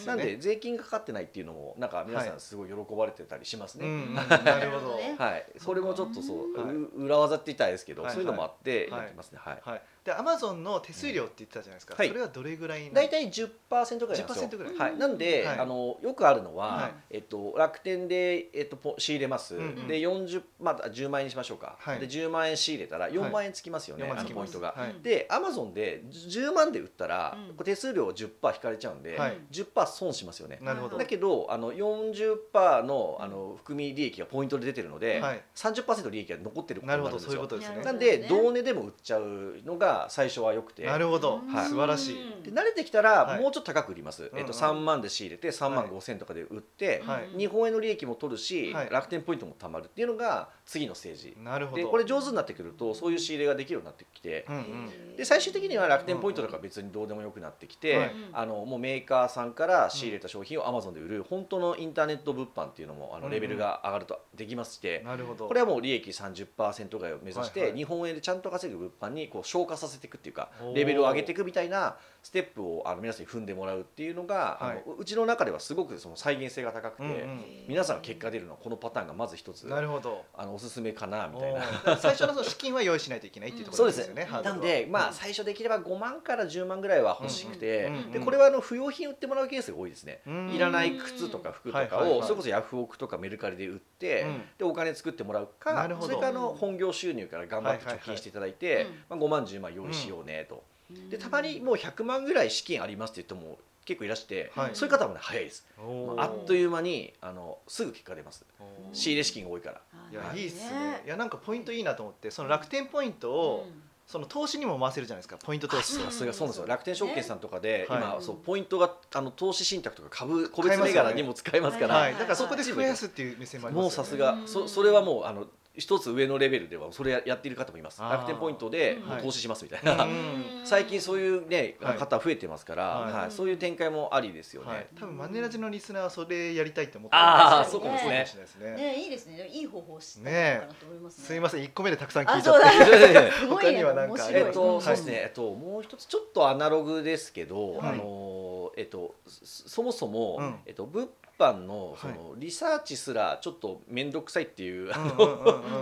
[0.05, 3.85] なんで税金がかかってないっていうのもなんか皆さはんすごい喜ばれてたりしますね。
[3.85, 5.23] うんうんな なるほど。
[5.23, 8.11] はい、それもちょっとそう、裏技って言ったらですけど、はい。
[8.11, 8.99] そういうのもあってはい。
[9.01, 9.39] やってますね。
[9.41, 9.81] はい。
[10.03, 11.93] はいでアマゾンの手数料って言ってたじゃないですか。
[11.95, 12.07] はい。
[12.07, 14.49] それはどれぐらい大体10%ぐらいなんですよ。
[14.49, 14.75] 10%ぐらい。
[14.75, 14.97] はい。
[14.97, 15.59] なんで、はい。
[15.59, 16.93] あのよくあるのは、はい。
[17.11, 19.55] えっと楽天でえっとポ仕入れます。
[19.55, 19.87] うんうん。
[19.87, 21.75] で40まあ10万円にしましょうか。
[21.79, 21.99] はい。
[21.99, 24.05] で10万円仕入れたら4万円つきますよね。
[24.05, 24.55] 4万あつきます。
[24.55, 24.83] のポイントが。
[24.83, 24.95] はい。
[25.03, 27.55] でアマゾンで10万で売ったら、うん。
[27.55, 29.37] これ手数料10%引かれちゃうんで、はい。
[29.51, 30.57] 10%損しますよね。
[30.63, 30.97] なるほど。
[30.97, 35.43] だけどあの40%のあの含み利益がポイントで出てるので、はい。
[35.53, 37.85] 30%利益が残ってることなるほどそうになるんですよいうことですね。
[37.85, 40.85] なんで同値でも売っちゃうのが最初は良くて。
[40.85, 41.41] なるほど。
[41.47, 41.69] はい。
[41.69, 42.15] 素晴らしい。
[42.43, 43.41] で慣れてきたらはい。
[43.41, 47.37] もうちょっと高く売ります、うんえっと、3万で仕入れて3万はい5千とかで売って、はい。
[47.37, 48.89] 日本円の利益も取るし、はい。
[48.89, 51.37] 楽天ポイントも貯まるっていうのが次のステージ。
[51.43, 51.83] なるほど。
[51.83, 54.45] でこれ上手になってくるとそういう仕入れができるようになってきて。
[54.47, 55.15] うんうん。
[55.17, 63.29] で最終的には楽天ポイントとか別にどうでもよくなってきて、はいあのもうメーカーさんから仕入れた商品をアマゾンで売る本当のインターネット物販っていうのもあうんうん。
[63.29, 65.49] のレベルが上がるとできまして、なるほど。
[65.49, 74.81] これはもう利益30%ぐらいを目指して、日本円でちゃんと稼ぐ物販にこう消化させていくっていうかレベルを上げていくみたいなステップをあの皆さんに踏んでもらうっていうのが、はい。
[74.85, 77.43] あのうちの中ではすごくその再現性が高くて、うんうん。
[77.67, 79.67] 皆さんが結果出るのはこのパターンがまず一つ。
[79.67, 80.23] なるほど。
[80.33, 81.97] あのおすすめかなみたいな。
[81.97, 84.25] 最初のその資金は用意しないといけないっていうところですよね。
[84.25, 90.21] ハードルはなんで、まあ、最初できれば5万から10万ぐらいは欲しくて、うんうんうんでこれはあの不要品売ってもらうケースが多いですね。
[90.27, 90.49] うん。
[90.51, 94.41] いらない靴とか服とかをそれこそヤフオクとかメルカリで売って、うん。
[94.57, 100.63] でお金作ってもらうかそれからあの本業収入から頑張って貯金していただいて、まあ、5万10万用意しようねと、
[101.09, 104.71] でたまにもう100万ぐらい資金ありますって言っても結構いらして、はい。
[104.73, 108.45] そういう方もね早いです、まああっという間にあのすぐ結果出ます。
[108.93, 109.81] 仕入れ資金が多いから。
[110.11, 111.01] いやいいっすね。
[111.05, 113.67] いやなんかポイントいいなと思ってその楽天ポイントを
[114.05, 115.95] その投資にも回せるじゃないですかポイント投資。
[115.95, 116.67] うんさすがそうなんですよ。
[116.67, 117.99] 楽天証券さんとかで、はい。
[117.99, 122.13] 今そうポイントがあの投資信託とか株個別銘柄にも使えますから、はい。
[122.13, 124.03] だからそこで増やすっていう目線もありますよね。
[124.03, 124.47] もうさすがうん。
[124.47, 128.01] そそれはもうあの一つ上のレベルではそれややっている方もいます。
[128.01, 130.61] 楽天ポイントで投資しますみたいな、うん。
[130.65, 131.97] 最近そういうね、はい。
[131.97, 133.13] 方増えてますから、はい。
[133.13, 133.31] はい。
[133.31, 138.75] そういう展開もありですよね、はい、多分マネラジのリスナーはそれやりたいって思ってあーそうかもしれしないですね。
[138.75, 138.95] ね。
[138.95, 139.47] いいですね。
[139.47, 141.25] いい方法を知ったのかなと思いますね。
[141.25, 141.61] すいません。
[141.61, 143.31] 1個目でたくさん聞あいちゃって。
[143.31, 143.77] すご他いね。
[143.79, 144.81] にはなんかえっと、はい。
[144.81, 147.93] そうですね、えっと、もう一つちょっとアナログですけど、はい。
[147.93, 150.59] あのえっとそそもそも、うん。
[150.65, 151.07] えっと物
[151.41, 152.17] 販のそはい。
[152.17, 154.91] のリサーチすらちょっと面倒くさいっていう、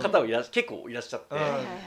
[0.00, 1.36] 方をいらっ結構いらっしゃって、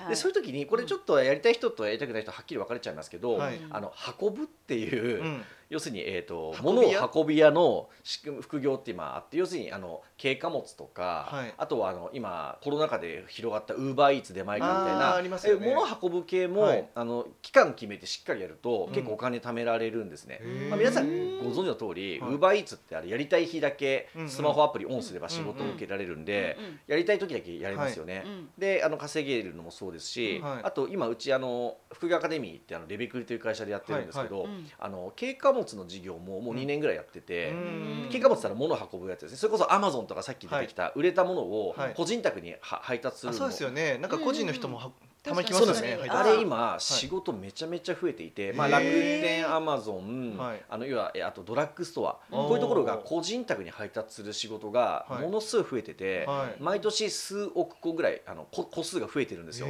[0.10, 3.60] でそういう時にこれちょっとやりたい人とやりたくない人はっきり分かれちゃいますけど、はい。
[3.70, 5.42] あの運ぶっていう、うん
[5.74, 11.54] 要するに、えー、と運び屋物を運び屋の仕組み副業って今あって要するにあの軽貨物とか、はい。
[11.58, 15.68] あとはあの今コロナ禍で広がったウーバーイーツ出前館みたいなありますよね。
[15.68, 16.88] え物運ぶ系も、はい。
[16.94, 18.94] あの期間決めてしっかりやると、うん。
[18.94, 20.40] 結構お金貯められるんですね。
[20.70, 21.08] まあ、皆さん
[21.40, 22.32] ご存知の通り、はい。
[22.32, 28.24] ウーバーイーツってあれやりたい日だけスマホアプリオンすれば仕事を受けられるんで、うんやりたい時だけやれますよね。
[28.26, 28.50] うん。
[28.58, 30.60] であの稼げるのもそうですし、はい。
[30.64, 34.48] あと今うちあの副業アカデミーってあのレベクリという会社でやってるんですけど、はい。
[34.48, 34.58] はい。
[34.58, 34.68] うん。
[34.80, 38.08] あの軽貨物の事業ももう2年ぐらいやってて、うん。
[38.10, 39.38] 軽貨物ったら物を運ぶやつですね。
[39.38, 41.93] それこそアマゾンとかさっき出てきた売れたものをはい。
[41.95, 43.97] 個人宅には配達するのあそうですよね。
[43.97, 44.91] なんか個人の人もは
[45.24, 46.10] たまに来ますよねですね。
[46.10, 46.36] あはい。
[46.38, 50.62] れ今仕事めちゃめちゃ増えていて、まあ、楽天アマゾン、はい。
[50.70, 52.20] あの要はえあとドラッグストア。
[52.30, 55.22] こういうところが個人宅に配達する仕事がはい。
[55.24, 56.62] ものすごい増えてて、はい。
[56.62, 59.68] 毎年数億個ぐらいあのこ個数が増えてるんですよ。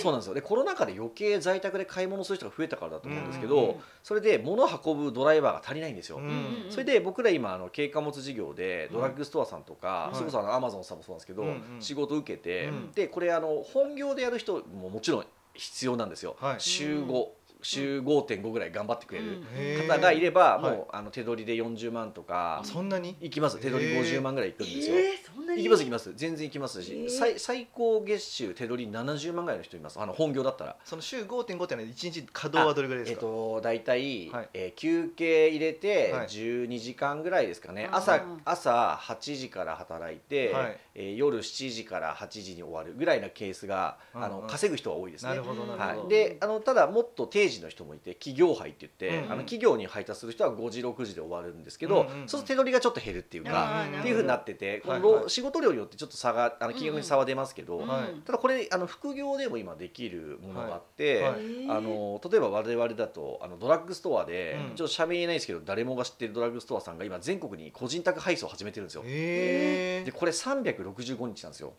[0.00, 0.34] そうなんですよ。
[0.34, 6.16] でコロナ禍で余計在宅で買い物する人が増えたからだと思うんですけど、それで物を運ぶドライバーが足りないんですよ。
[6.16, 6.66] うん。
[6.70, 10.14] それで僕ら今あの軽貨物事業でドラッグストアさんとか、はい。
[10.14, 12.92] それこそあのアマゾンさんもそうなんですけど、うんうん仕事を受けて、うん。
[12.92, 16.60] でこれあの本業でやる人ももちろん必要なんですよ、はい。
[16.60, 17.26] 週5
[17.62, 19.42] 週5.5ぐらい頑張ってくれる
[19.88, 22.60] 方がいれば、はいもうあの手取りで40万とか。
[22.62, 23.16] あそんなに？
[23.20, 23.58] いきます。
[23.58, 24.02] 手取りへー。
[24.02, 24.96] 50万ぐらいいくんですよ。
[24.96, 25.60] えー、そんなに？
[25.60, 26.12] いきますいきます。
[26.14, 30.00] 全然いきますし、最最高月収手取り70万ぐらいの人います。
[30.00, 30.76] あの本業だったら。
[30.84, 34.48] その週5.5ってのは1日稼働はどれぐらいですか、えっと、大体、はい。
[34.54, 36.26] えー休憩入れてはい。
[36.26, 40.78] 12時間ぐらいですかね、朝朝8時から働いて、はい。
[40.94, 45.30] えー夜7時から8時に終わるぐらいなケースが、あの稼ぐ人は多いですね。
[45.30, 45.42] なる。
[45.42, 49.32] ほどなるほど、はい、であのただもっと定時の人もいて企業配って言って、うんうん。
[49.32, 52.28] あの企業に配達する人は5時6時で終わるんですけど、うんうんうん。
[52.28, 55.02] そうすると手取りがちょっと減るっていうか、あーっていうふうになってて、このはい。
[55.02, 58.20] はい労仕事量によってちょっと差があの金額に差は出ますけど、うんはい。
[58.24, 61.34] ただこれあの副業でも今できるものがあって、はい。
[61.68, 64.76] あの例えば我々だとあのドラッグストアで、うん。
[64.76, 69.02] ちょっと喋れないですけど誰もが知ってるドラッグストアさんが今全国に個人宅配送を始めてるんですよ。
[69.04, 71.74] へでこれ365日なんですよ。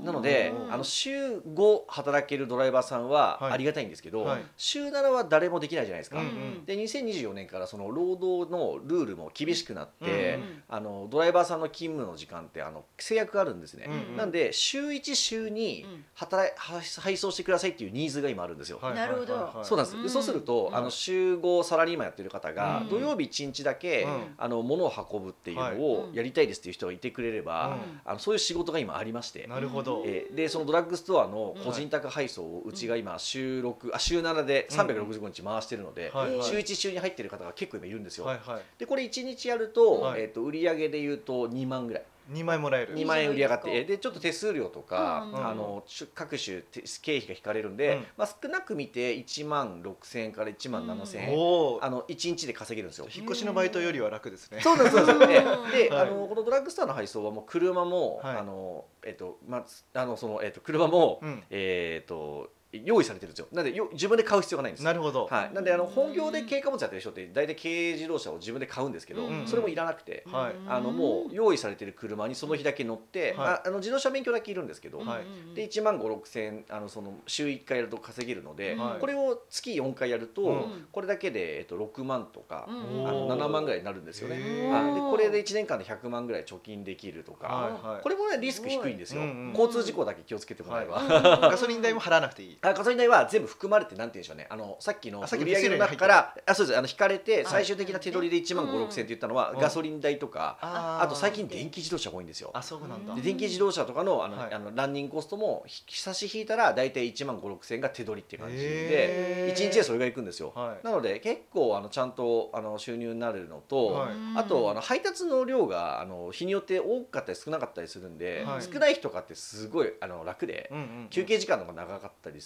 [0.00, 3.52] うんなので、うんあの週5働けるドライバーさんははい。
[3.52, 4.42] ありがたいんですけど、はい。
[4.56, 6.18] 週7は誰もできないじゃないですか。
[6.18, 6.64] うんうん。
[6.64, 13.86] で2024年からその労働のルールも厳しくなって、うんあのドライバーさんの勤務の時間ってあの制約があるんですね。
[13.88, 14.16] うんうん。
[14.16, 16.04] なんで週1週にうん。
[16.14, 18.78] 働配送してくださいっていうニーズが今あるんですよ。
[18.80, 18.94] はい。
[18.94, 19.60] なるほど。
[19.62, 20.08] そうなんです、うん。
[20.08, 20.76] そうすると、うん。
[20.76, 22.88] あの週5サラリーマンやってる方が、うん。
[22.88, 24.34] 土曜日1日だけ、うん。
[24.38, 26.16] あの物を運ぶっていうのをはい。
[26.16, 28.00] やりたいですっていう人がいてくれれば、うん。
[28.04, 36.42] あのそういう仕事が今ありまして、なるほど、えーでそのドラッグストアの個人宅配送をうちが今週6あ週7で365日回してるので、はいはい。
[36.42, 38.26] 週1週に入ってる方が結構今いるんですよ。
[38.26, 38.62] はいはい。
[38.78, 40.22] でこれ1日やると,、はい。
[40.22, 42.94] えー、と売上でいうと2万ぐらい2枚もらえる。
[42.94, 43.84] 2万円売り上がって。
[43.84, 45.84] でちょっと手数料とか、うんあの
[46.14, 48.06] 各種て経費が引かれるんで、うん。
[48.16, 53.06] まあ、少なく見て1万6000円から1万7000円、おおあの1日で稼げるんですよ。
[53.14, 54.60] 引っ越しのバイトよりは楽ですね。
[54.60, 56.08] そうなんですそうなんですうんで、ではい。
[56.08, 58.36] あのこのドラッグストアの配送はもう車も、はい。
[58.38, 61.42] あのえっとまああのそのえっと車も、うん。
[61.50, 62.50] えっと
[62.84, 63.48] 用意されてるんですよ。
[63.52, 64.84] なんでよ自分で買う必要がないんです。
[64.84, 69.46] なるほど、はい、なんであの本業で軽貨物やってる人って大体軽自動車を自分で買うんですけど、うん。
[69.46, 70.54] それもいらなくて、はい。
[70.68, 73.48] あのもう用意されてる車にその日だけ乗って、はい。
[73.48, 75.54] ああの自動車免許だけいるんですけど、はい。
[75.54, 79.00] で1万5 6千円あのその週1回やると稼げるので、はい。
[79.00, 80.86] これを月4回やると、うん。
[80.92, 83.36] これだけで、えっと、6万とか、うんあのおー。
[83.36, 84.70] 7万ぐらいになるんですよね。
[84.72, 88.02] あでこれで1年間で100万ぐらい貯金できるとか、はいはい。
[88.02, 91.02] これもねリスク低いんですよ、うんうん交通事故だけ気をつけてもらえば、
[91.40, 92.58] ガソリン代も払わなくていい。
[92.60, 94.46] あガソリン代は全部含まれてなんて言うんでしょうね。
[94.50, 96.78] あのさっきのあさっき売上の中からあそうです。
[96.78, 102.50] あの引かれて最終的な手取りで1万5 6千円って言ったのは、うんガソリン代とか、ああと最近電気自動車が多いんですよ。
[102.52, 103.14] あそうなんだ。
[103.14, 104.54] で電気自動車とかのあの、はい。
[104.54, 109.58] あのランニングコストもひ差し引いたら大体1万5 6千円が手取りっていう感じでへー。
[109.58, 110.52] 1日でそれがいくんですよ。
[110.54, 110.84] はい。
[110.86, 114.10] なので結構あのちゃんとあの収入になるのと、はい。
[114.36, 118.62] あとあの配達の量があの日によって多かったり少なかったりするんで、はい。
[118.62, 122.45] 少ない日とかってすごいあの楽で、うんうん休憩時間の方が長かったりす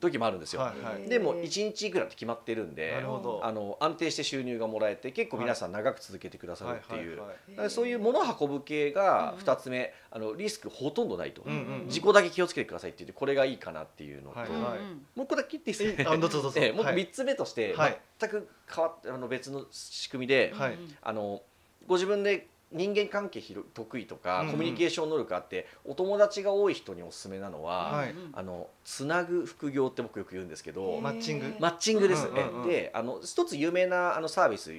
[0.00, 0.60] 時もあるんですよ。
[0.62, 1.08] はいはい。
[1.08, 7.20] でも1日いくらって決まってるんなであの安定して収入がもらえて結構皆さん長く続けてくださるっていう。
[7.20, 11.42] はいそういう物を運ぶ系がうん2つ目、あのリスクほとんどないと、
[11.88, 14.78] 事故だけ気をつけてくださいって言ってこれがいいかなっていうのと、はいもはい。
[14.78, 16.60] う一個だけ言っていいですか、えあどうぞどうぞ。
[16.62, 16.96] ええもうはい。
[16.96, 18.00] 3つ目として、はい。
[18.18, 20.78] 全く変わってあの別の仕組みで、はい。
[21.02, 21.42] あの
[21.86, 24.52] ご自分で人間関係広得意とか、うんうん。
[24.52, 28.14] コミュニケーション能力あってお友達が多い人におすすめなのは、はい。
[28.32, 31.54] あのつなぐ副業って僕よく言うんですけど、マッチング。
[31.60, 32.68] マッチングです、うんうんうん。
[32.68, 34.72] であの一つ有名なあのサービス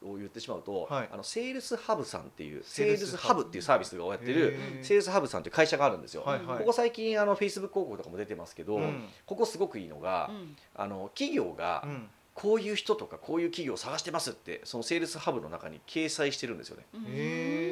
[0.00, 1.08] を言ってしまうと、はい。
[1.12, 3.42] あのセールスハブさんっていうセールスハブ。
[3.42, 6.58] っていうサービスがやってるセールスハブさんっていう会社があるんですよ、はいはい。
[6.58, 9.08] ここ最近あのフェイスブック広告とかも出てますけど、うん。
[9.26, 10.30] ここすごくいいのが、
[10.74, 16.84] あの企業がうんこういう人とかこういう企業を探してますってそのセールスハブの中に掲載してるんですよね。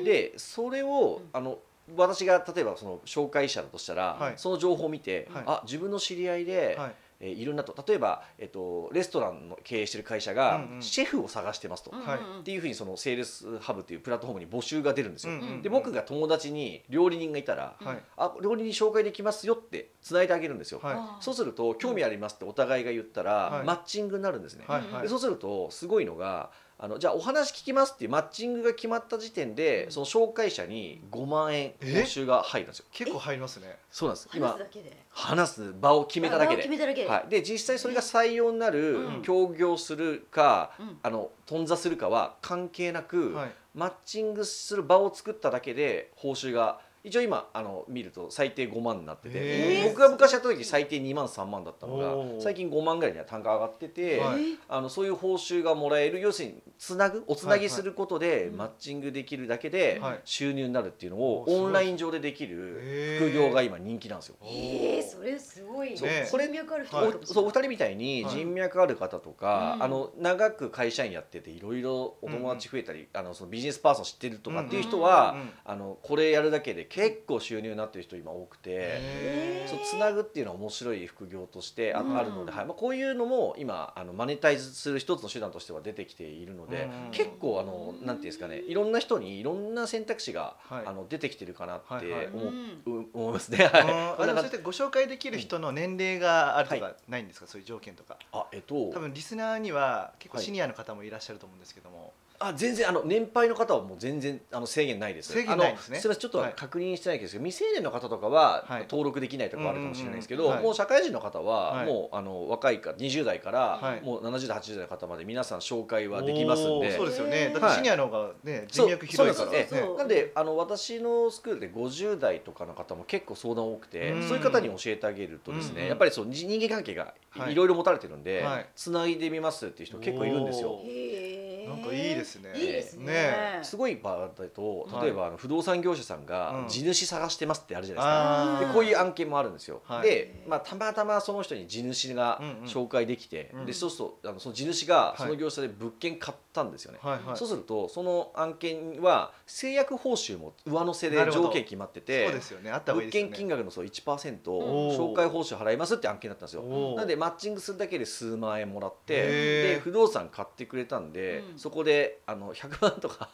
[0.04, 1.28] でそれをうん。
[1.32, 1.58] あの
[1.96, 4.34] 私が例えばその紹介者だとしたら、はい。
[4.38, 5.44] その情報を見て、はい。
[5.46, 12.18] あ自分の知り合いで、はいえーいるんだと例えば、えっと、レストランの経営してる会社がシェフを探してますと、はい。
[12.40, 15.32] っていうふうにそのセールスハブっていうプラットフォームに募集が出るんですよ。
[15.32, 18.02] うんうんで僕が友達に料理人がいたら、はい。
[18.16, 20.80] あ料理人紹介できますよって繋いであげるんですよ。
[20.82, 20.96] はい。
[21.20, 23.66] そうすると興味ありますってお互いが言ったら、はい。
[23.66, 24.64] マッチングになるんですね。
[24.68, 25.02] はいはい。
[25.02, 31.94] でそうするとすごいのがあのじゃあお話聞きますっていうマッチングが決まった時点でその紹介者に5万円え？
[31.94, 32.84] 報酬が入るんですよ。
[32.92, 33.78] 結構入りますね。
[33.90, 34.28] そうなんです。
[34.28, 34.96] 話今すだけで。
[35.10, 36.62] 話す場を決めただけで。
[36.62, 36.68] あ決。
[36.68, 37.08] めただけで。
[37.08, 39.22] はい、で実際それが採用になる、うん。
[39.22, 40.98] 協業するか、うん。
[41.02, 43.52] あの頓挫するかは関係なく、はい。
[43.74, 49.88] マッチングする場を作っただけで報酬が一応今あの見ると最低5万になってへてー。
[49.90, 52.42] 僕が昔やった時最低2万3万だったのおがー。
[52.42, 54.58] 最近5万ぐらいには単価上がってて、はい。
[54.68, 58.56] あのそういう報酬がもらえる要するにつなぐおつなぎすることでうん。
[58.56, 60.20] マッチングできるだけではい。
[60.24, 64.36] 収入になるっていうのをオンライン上でできる副業が今人気なんですよ。
[64.42, 65.96] えー、それすごい。
[65.96, 66.28] そうね。
[66.28, 67.06] これ人脈ある人はい。
[67.06, 67.34] 多いかもしれない。
[67.34, 68.34] そうお二人みたいにはい。
[68.34, 69.82] 人脈ある方とか、うん。
[69.84, 76.95] あの長く会社員やってていろいろお友達増えたり、あのそのビジネスパーソン知ってるとかっていう人は、うんあのこれやるだけで結
[77.26, 79.66] 構収入になってる人今多くて。
[79.66, 82.64] そうつなぐっていうのは面白い副業としてあ,、るので、はい。
[82.66, 87.10] まあ、こういうのも今あのマネタイズする一つの手段としては出てきているので、うん。
[87.10, 90.86] 結構あのなんていうんですかねいろんな人にいろんな選択肢が、はい。
[90.86, 92.26] あの出てきてるかなってはいはい。
[92.32, 93.02] 思,、うん。
[93.02, 93.58] う思いますね。
[93.58, 93.68] はい。
[93.70, 98.18] あーあでもそれってご紹介できる人の年齢があるとはかないんですか、そういう条件とか。
[98.32, 100.46] あえっと多分リスナーには結構はい。
[100.46, 105.32] シニアの方もいらっしゃると思うんですけども、あ全然あの年配の方はもう全然あの制限ないです。
[105.32, 105.96] 制限ないですね。
[105.96, 106.52] あのすみませんちょっとはい。
[106.56, 108.82] 確認してないですけど、未成年の方とかははい。
[108.82, 111.86] 登録できないとかはあるかもしれないですけど、はいもう社会人の方は、はい。
[111.86, 114.00] もうあの若いか20代から、はい。
[114.02, 116.96] もう70代80代の方まで皆さん紹介はできますんで。
[116.96, 117.52] そうですよね。
[117.54, 119.66] だってシニアの方がね、人脈広いからね。
[119.68, 119.98] そうそうそうそう。
[119.98, 124.28] なんであの私のスクールで50代とかの方も結構相談多くて、うん。
[124.28, 127.52] そういう方に教えてあげるとですね、うんやっぱりそう人間関係がはい。
[127.52, 128.66] いろいろ持たれてるんで、はい。
[128.74, 130.70] つないでみますっていう人結構いるんですよ。
[130.72, 130.82] お。
[130.84, 131.35] へー
[131.66, 133.06] なんかいいですねいいですね。
[133.06, 135.06] ねすごい場合だとはい。
[135.06, 136.26] 例えばあの不動産業者さんうん。
[136.26, 138.68] が地主探してますってあるじゃないですか。
[138.68, 140.08] でこういう案件もあるんですよ、はい。
[140.08, 143.66] で、まあ、たまたまその人に地主が紹介できて、うん。
[143.66, 145.22] でそうするとあのその地主がい。
[145.22, 146.98] その業者で物件買ったんですよね、
[147.34, 152.70] そうするとその案件は制約報酬も上乗せで条件決まっててそうですよね。
[152.70, 154.96] あ物件金額のそう1%おー。
[154.96, 156.62] 紹介報酬払いますって案件だったんですよ。
[156.96, 161.58] なんでマッチングするだけで数万円もらってで不動産買ってくれたんで、うん。
[161.58, 163.28] そこであの100万とか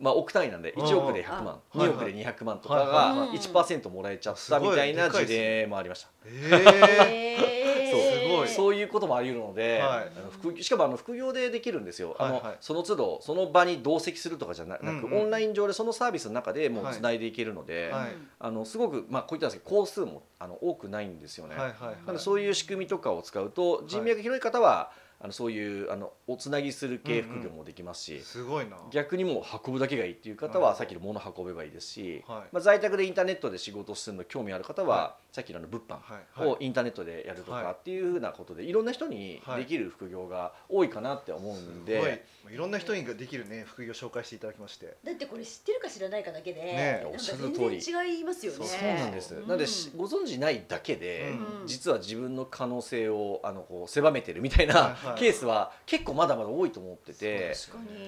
[0.00, 1.60] まあ、億単位なんでうん1億で100万。
[1.70, 3.28] あ2億で200万とかはいがはい。
[3.28, 6.08] はい1%もらえちゃったみたいな事例もありました。
[6.26, 8.74] えへーすごいそう。
[8.74, 10.12] いうこともあり得るので、はい。
[10.16, 12.42] あの副しかもあの副業でできるんですよ、あのはい。
[12.44, 15.20] はいその都度その場に同席するとかじゃなく、うんうん。
[15.20, 16.94] オンライン上でそのサービスの中でもうはい。
[16.94, 18.08] つないでいけるので、はい。
[18.40, 21.54] あのすごく、まあ、こういったんですけど工数もあの多くないんですよね。
[21.56, 21.74] な
[22.06, 24.90] のでそういう仕組みとかを使うと人脈広い方は、
[25.22, 28.76] あのそういうあのおつなぎする系副業もできますし、すごいな。
[28.90, 32.48] 逆にもう運ぶだけがいいっていう方はさっきの物運べばいいですし、はい。
[32.52, 36.40] まあ、在宅でインターネットで仕事するの興味ある方は、はさっきのあの物販はい。
[36.40, 36.48] はい。
[36.48, 37.64] をインターネットでやるとはい。
[37.64, 42.54] かっていうふうなことでいろんな人にはいできる副業が多いかなって思うんすで、ごい。
[42.54, 44.96] いろんな人にできるね副業紹介していただきまして。
[45.04, 47.80] だってこれ知ってるか知らないかだけで、ねなんかおっしゃる全通り。
[47.80, 48.58] 然違いますよね。
[48.58, 49.42] そうそうなんです、うん。
[49.42, 51.30] なのでしご存じないだけで、
[51.60, 51.66] うん。
[51.66, 57.54] 実は自分の可能性をあのこう狭めてるみたいな、はいはいケースは結構まだまだ多いと思ってて。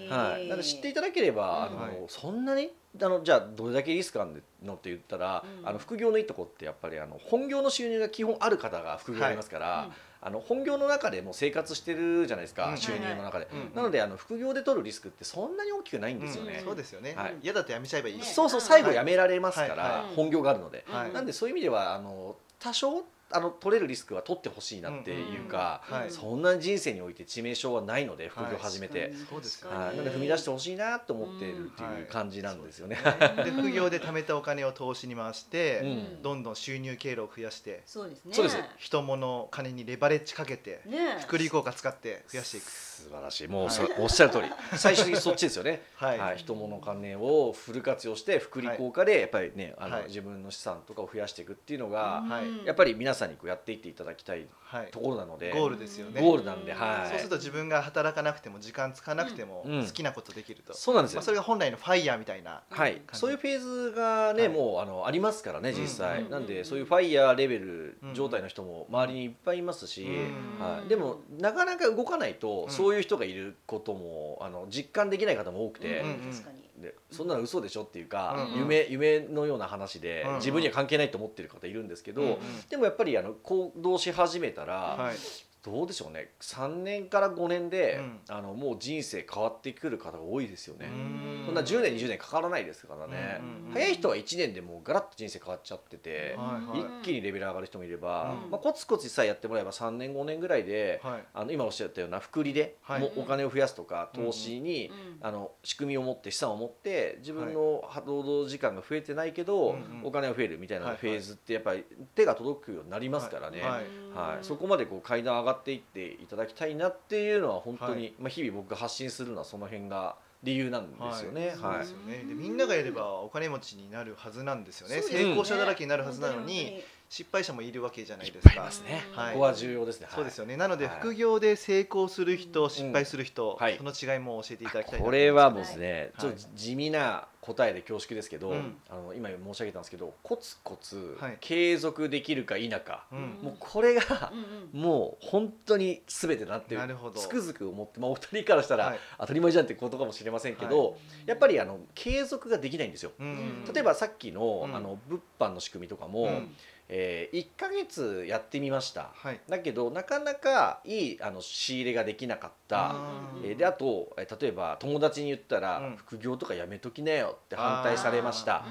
[0.09, 1.83] はい、なので知っていただければ、うん。
[1.83, 2.05] あのはい。
[2.09, 5.69] そんなにあのじゃあどれだけリスクあるのって言ったら、うん。
[5.69, 9.90] あの副業のいいとこってやっぱりあの本業の収入が基本ある方が副業ありますから、
[10.21, 12.79] あの本業の中でも生活してるじゃないですか、うん。
[12.79, 13.75] 収入の中で、うんうん。
[13.75, 16.64] なのであの副業で取るリスクってそんなに大きくないんですよね、うん。
[16.64, 17.14] そうですよね。
[17.17, 17.35] はい。
[17.43, 18.25] 嫌だとやめちゃえばいいね。
[18.25, 19.93] そうそううん最後やめられますから、はい。
[20.05, 20.14] はい。
[20.14, 26.10] 本業があるので、はいなんでそういう意味ではあの多少あの取れるリスクは取ってほしいなっていうか、うんはい。
[26.10, 32.98] そんな人生において致命傷はないので副業始めて、そうですよはい、なので踏み出してほしいなと思っているっていう感じなんですよね。
[33.37, 36.22] で副業で貯めたお金を投資に回して、うん。
[36.22, 38.34] どんどん収入経路を増やしてそうですね。
[38.34, 38.58] そうです。
[38.78, 41.18] 人物金にレバレッジかけてね。
[41.20, 42.64] 福利効果使って増やしていく。
[42.64, 43.48] 素晴らしい。
[43.48, 44.48] もうそ、おっしゃる通り。
[44.76, 45.82] 最終的にそっちですよね。
[45.96, 50.04] はい、はい、人物金をフル活用して福利効果でやっぱりねあの、はい。
[50.06, 52.64] 自分の資産とかを増やしていくっていうのが、はいうん。
[52.64, 54.88] やっぱり皆さんにこうやっていっていただきたいはい。
[54.90, 56.20] ところなので、ゴールですよね。
[56.20, 57.09] ゴールなんではい。
[57.09, 59.85] そうすると自分が働かなくても時間使わなくてもうん。
[59.87, 64.48] 好きなことできると、そうなんですよ、まあ、それが本来のファイヤーみたいなはい、そういうフェーズがね、はい。
[64.50, 66.31] もうあのありますからね実際、うん。
[66.31, 68.14] なんでそういうファイヤーレベルうん。
[68.14, 70.64] 状態の人も周りにいっぱいいますし、うん。
[70.64, 72.70] はい、でもなかなか動かないと、うん。
[72.70, 76.33] そういう人がいることもあの実感できない方も多くて、うん。
[76.33, 76.63] 確かに。
[76.78, 80.34] でそんなの嘘でしょっていうか、うん夢夢のような話で、うん。
[80.37, 82.37] 自分には関係ないと思ってる方いるんですけど、うんうん。
[82.68, 85.16] でもやっぱりあの行動し始めたら、はい
[85.64, 86.33] どうでしょうね。
[86.42, 88.20] 3年から5年で、うん。
[88.29, 90.87] あのもう人生変わってくる方が多いですよね。
[90.87, 91.42] うん。
[91.46, 96.81] そんな10年20年かからないですからね、うんうん早い人は1年でもうガラッと人生変わっちゃってて、はいはい。
[96.81, 98.50] 一気にレベル上がる人もいれば、うん。
[98.50, 101.24] まあ、コツコツさえやってもらえば3年5年ぐらいで、はい。
[101.33, 103.00] あの今おっしゃったような福利で、はい。
[103.00, 110.00] もうお金を増やすとかうん投資に、うんあの仕組みを持って資産を持って自分の労働時間が増えてないけど、うんうん。
[110.05, 111.00] お金が増えるみたいなはいはい。
[111.00, 113.61] フェーズってやっぱり手が届くようになりますからね。
[113.62, 113.85] はい。
[114.14, 121.55] はい、そこまでこう階段上がっていっていただきたいなっていうのは本当に、はいまあ、日々僕が発信するのはその辺が理由なんですよね。
[121.57, 122.25] そうはいですよね。
[122.29, 124.97] でみんながやればお金持ちになるはずなんですよね。
[124.97, 128.71] ね成功者だらけになるはずなのに失敗者もいるわけじゃないですかま。
[128.71, 129.03] すね。
[129.12, 130.07] はいここは重要ですね。
[130.07, 130.57] はいそうですよね。
[130.57, 138.76] なのではい副業で成功する人、失敗する人、はいその違いも教えていただきたいなこれはもううですね、はいちょっと地味な答えで恐縮ですけど、うん。
[138.88, 141.37] あの今申し上げたんですけどコツコツはい。
[141.40, 143.18] 継続できるか否か、うん。
[143.42, 144.33] もうこれが
[144.72, 146.76] もう本当に全てだって
[147.14, 148.98] つくづく思って、まあ、お二人からしたらはい。
[149.18, 153.12] 当たり前じゃんってことかもしれませんけど、やっぱりあの継続ができないんですよ。
[153.18, 153.64] うん。
[153.72, 154.74] 例えばさっきの,、うん。
[154.74, 156.57] あの物販の仕組みとかも、うん
[156.88, 159.11] えー1ヶ月やってみました。
[159.14, 159.40] はい。
[159.49, 165.97] だけどなかなかいいあの仕入れができなかった、あえーであと、えー例えば友達に言ったら、うん。
[165.97, 168.64] 副業とかやめときなよって反対されました。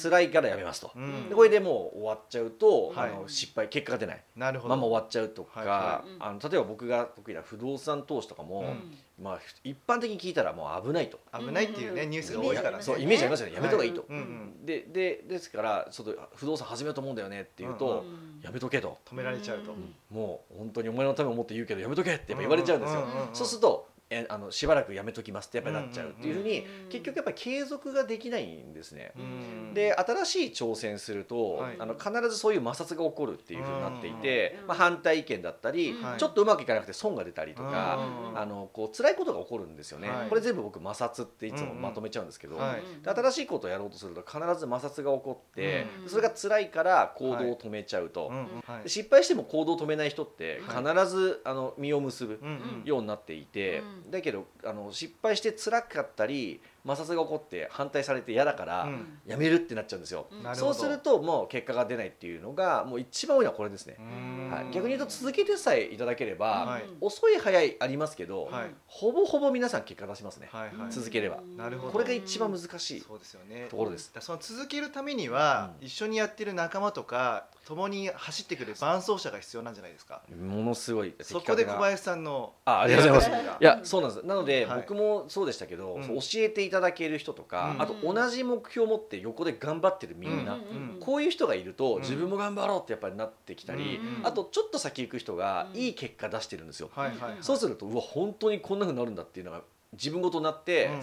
[0.00, 1.28] 辛いからやめますと、うん。
[1.28, 3.10] でこれでもう終わっちゃうと、はい。
[3.10, 4.22] あの失敗結果が出ない。
[4.36, 4.76] なるほど。
[4.76, 6.10] まま終わっちゃうとか、はいはい。
[6.20, 11.18] あの例えば僕が得意な不動産投資とかも、うんまあ、一般的に聞いたらもう危ないと。
[11.38, 12.82] 危ないっていうねうんニュースが多いからね。
[12.82, 13.54] そうイメージありますよね。
[13.54, 19.72] やめた方がいいと、うんうんででですからちょっと不動産始めようと思うんだよねって言うと、うんやめとけと、止められちゃうと。
[19.72, 19.94] うん。
[20.10, 23.34] もう本当にお前のためを思って言うけどやめとけってやっぱ言われちゃうんですよ、んんんん。
[23.34, 31.76] そうするとえあのしばらくやめときますってやっぱりなっちゃうっていうふうに、うん結局やっぱり継続ができないんですね、うんで新しい挑戦すると、はい。
[31.78, 36.18] あの必ずそういう摩擦が起こるっていうふうになっていて、うんまあ、反対意見だったり、はい。
[36.18, 37.98] ちょっとうまくいかなくて損が出たりとか、
[38.32, 40.28] うんあのこう辛いことが起こるんですよね、はい。
[40.28, 42.58] これ全部僕摩擦っていつもまとめちゃうんですけど、
[43.04, 48.30] 新しいことをやろうとすると必ず摩擦が起こって、うんそれが辛いから行動を止めちゃうと、
[48.86, 52.40] 失敗しても行動を止めない人っては必ず、あの実を結ぶ
[52.84, 59.18] ようになっていて、うんだけどあの失敗して辛かったり摩擦が起こって反対されて嫌だから、うん。
[59.26, 60.56] やめるってなっちゃうんですよ、うん。
[60.56, 64.50] そうするともう結果が出ないっていうのがもう一番多いのはこれですね、うん。
[64.50, 66.84] はい、逆に言うと続けてさえいただければ、はい。
[67.00, 68.70] 遅い早いありますけど、はい。
[68.86, 70.90] ほぼほぼ皆さん結果出しますね、はいはい。
[70.92, 71.40] 続ければ。
[71.56, 71.92] なるほど。
[71.92, 73.66] これが一番難しいそうですよね。
[73.70, 74.12] ところです。
[74.20, 75.86] その続けるためには、うん。
[75.86, 80.22] 一緒にやってる仲間とか共に走ってくる伴走者が必要なんじゃないですか。
[80.36, 83.62] ものすごいそこで小林さんのあありがとうございます。
[83.62, 84.26] いやそうなんです。
[84.26, 84.80] なので、はい。
[84.80, 86.08] 僕もそうでしたけど、うん。
[86.08, 87.82] 教えていただける人とか、うん。
[87.82, 92.00] あと同じ目標を持って横で頑張ってるみんな、うんうんこういう人がいると、うん。
[92.00, 95.80] 自分も頑張ろうってやっぱりなってきたり、うんあとちょっと先行く人がうん。
[95.80, 97.36] いい結果出してるんですよ、はいはいはい。
[97.40, 101.00] そうするとうわ本当にこんなふうになるんだっていうのが自分ごとになって、うん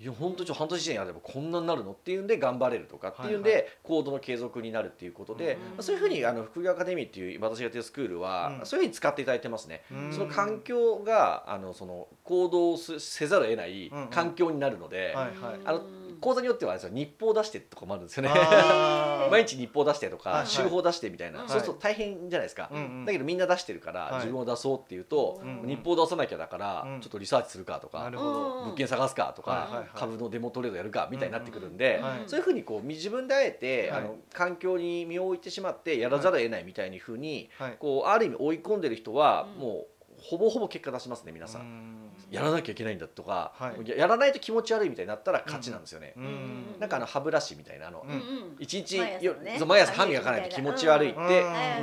[0.00, 1.92] いや本当に半年以内やればこんなになるの？
[1.92, 8.66] っていうんで頑張れるとかっていうんで、はい行動の継続になるっていうことで、うんまあそういうふうにあの副業アカデミーっていう私がやってるスクールは、うん。
[8.66, 9.82] そういうふうに使っていただいてますね。
[9.92, 10.12] うん。
[10.12, 15.60] その環境があのその行動をすせざるを得ない環境になるので、はいはい。
[15.64, 15.82] あの
[16.20, 18.30] 講座によってはあれですよ日報出してとかもあるんですよね。
[19.30, 20.46] 毎日日報出してとか、はいはい。
[20.48, 23.04] 週報出してみたいな、はいそうすると大変じゃないですか、うんうん。
[23.04, 24.14] だけどみんな出してるから、はい。
[24.16, 27.00] 自分を出そうっていうと、うん日報出さなきゃだから、うん。
[27.00, 28.30] ちょっとリサーチするかとかなるほど。
[28.64, 29.88] 物件探すかとか、はいはいはい。
[29.94, 34.00] 株のデモトレードやるかみたいになってくるんで、そういうふうにこう自分であえて、はい。
[34.00, 37.76] あの環境に身を置いてしまってやらざるを得ないみたいにふうに、はい。
[37.78, 39.60] こうある意味追い込んでる人は、うん。
[39.60, 39.86] もう
[40.18, 42.09] ほぼほぼ結果出しますね皆さん。
[42.30, 43.88] うんやらなきゃいけないんだとか、はい。
[43.88, 46.14] ややらないと気持ち悪いみたいになったら勝ちなんですよね。
[46.16, 48.20] うんなんかあの歯ブラシみたいなあの、うんうん。
[48.58, 51.24] 一日毎朝よね毎朝歯磨かないと気持ち悪いってうん。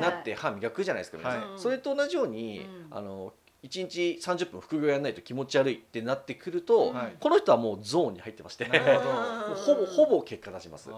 [0.02, 1.60] なって歯磨くじゃないですか皆さん、はい。
[1.60, 2.98] それと同じように、うん。
[2.98, 3.34] あの
[3.64, 7.16] 1日30分副業やらないと気持ち悪いってなってくると、はい。
[7.20, 8.66] この人はもうゾーンに入ってまして。
[8.66, 8.80] ほど。
[9.50, 10.90] もうほぼほぼ結果出します。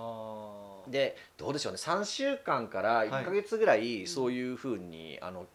[0.87, 1.77] でどうでしょうね。
[1.77, 4.07] 3週間から1か月ぐらい。
[4.07, 5.47] そういうふうに、あの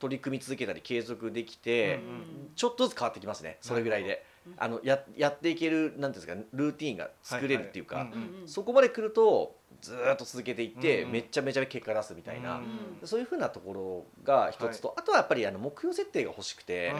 [0.00, 3.58] 取り組み続けたり継続できて、うんちょっとずつ変わってきますね。
[3.60, 4.26] それぐらいで。
[4.56, 8.08] あのややっていけるなんですかルーティンが作れるっていうか、
[8.46, 11.12] そこまで来るとずーっと続けていって、うん。
[11.12, 13.06] めっちゃめちゃ結果出すみたいな、うん。
[13.06, 16.92] そういうふうなところが一つと、あとはやっぱりあの目標設定が欲しくて、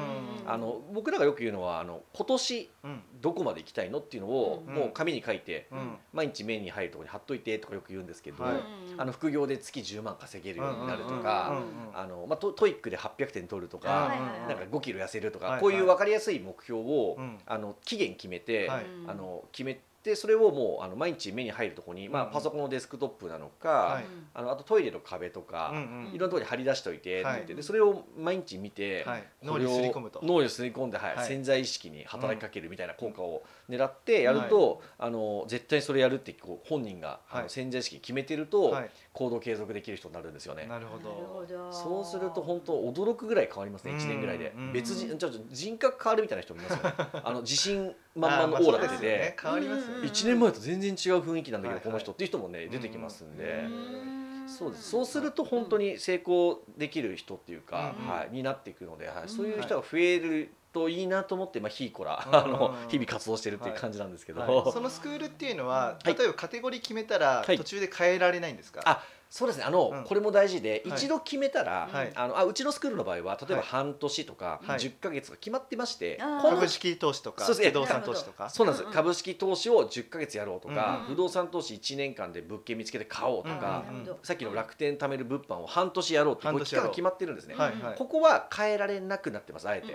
[0.44, 0.50] うん。
[0.50, 3.02] あの僕らがよく言うのはあの今年うん。
[3.20, 4.74] どこまで行きたいのっていうのを、うん。
[4.74, 5.96] もう紙に書いて、うん。
[6.12, 8.54] 毎日目に入るところに貼っといてとかよく言うんですけど、はい。
[8.96, 14.12] あの副業で月10万稼げるようになるとか、うんあのまあ、ト TOEIC で800点取るとか、
[14.48, 17.38] なんか5キロ痩せるとか、こういう分かりやすい目標を、うん。
[17.46, 18.87] あの期限決めて、はい。
[19.06, 24.04] あの決めてそれをもうあの毎日目に入るところに、まあ、うんパソコンのデスクトップなのか、はい。
[24.32, 26.14] あのあとトイレの壁とか、うんうん。
[26.14, 26.98] いろんなところに貼り出しておい。
[26.98, 29.24] てはいでそれを毎日見て、はい。
[29.46, 30.20] これを脳にすり込むと。
[30.22, 31.26] 脳にすり込んで、はいはい。
[31.26, 37.50] 潜在意識に働きかけるみたいな効果を狙ってやると、あの絶対それやるってこう本人が、あのはい。
[37.50, 38.90] 潜在意識に決めてると、はい。
[39.12, 40.66] 行動継続できる人になるんですよね。
[40.66, 41.46] なるほなるほど。
[41.46, 43.92] どそうすると本当驚くぐらい変わりますね。
[43.92, 44.52] うん1年ぐらいで。
[44.56, 46.94] うん別人ちょっと人格変わるみたいな人もいますよね。
[47.24, 49.94] あの自信満々のオーラが出て変わりますよね。
[50.02, 51.83] うん1年前と全然違う雰囲気なんだけどはいはい。
[51.85, 53.44] この人っていう人もね出てきますんで。
[53.64, 54.48] うん。
[54.48, 54.90] そうです。
[54.90, 58.09] そうすると本当に成功できる人っていうかうん。
[58.09, 59.28] はいになっていくのではいうん。
[59.28, 62.35] そういう人が増えるといいなと思って、まあ、日々こらうん。
[62.35, 64.72] あの日々活動してるっていう感じなんですけど、はい。
[64.72, 66.14] そのスクールっていうのは、はい。
[66.14, 67.56] 例えばカテゴリー決めたらはい。
[67.56, 69.64] 途中で変えられないんですか、あそうですね。
[69.64, 70.05] あの、うん。
[70.05, 70.97] これも大事で、はい。
[70.97, 72.12] 一度決めたら、はい。
[72.16, 74.78] あのあうちのスクールの場合は例えばはい半年とかはい。
[74.81, 78.51] 10ヶ月が決まってまして、株式投資とか不動産投資とか？
[78.51, 78.89] そうなんです、うん。
[78.89, 81.14] うん株式投資を10ヶ月やろうとか、うん。
[81.14, 83.97] 不動産投資1年間で物件見つけて買おうとか、うん。
[83.97, 87.95] なるほどさっきの楽天貯める物販を半年やろうってこう期間が決まってるんですね、はいはい。
[87.97, 89.95] ここは変えられなくなってますあえて、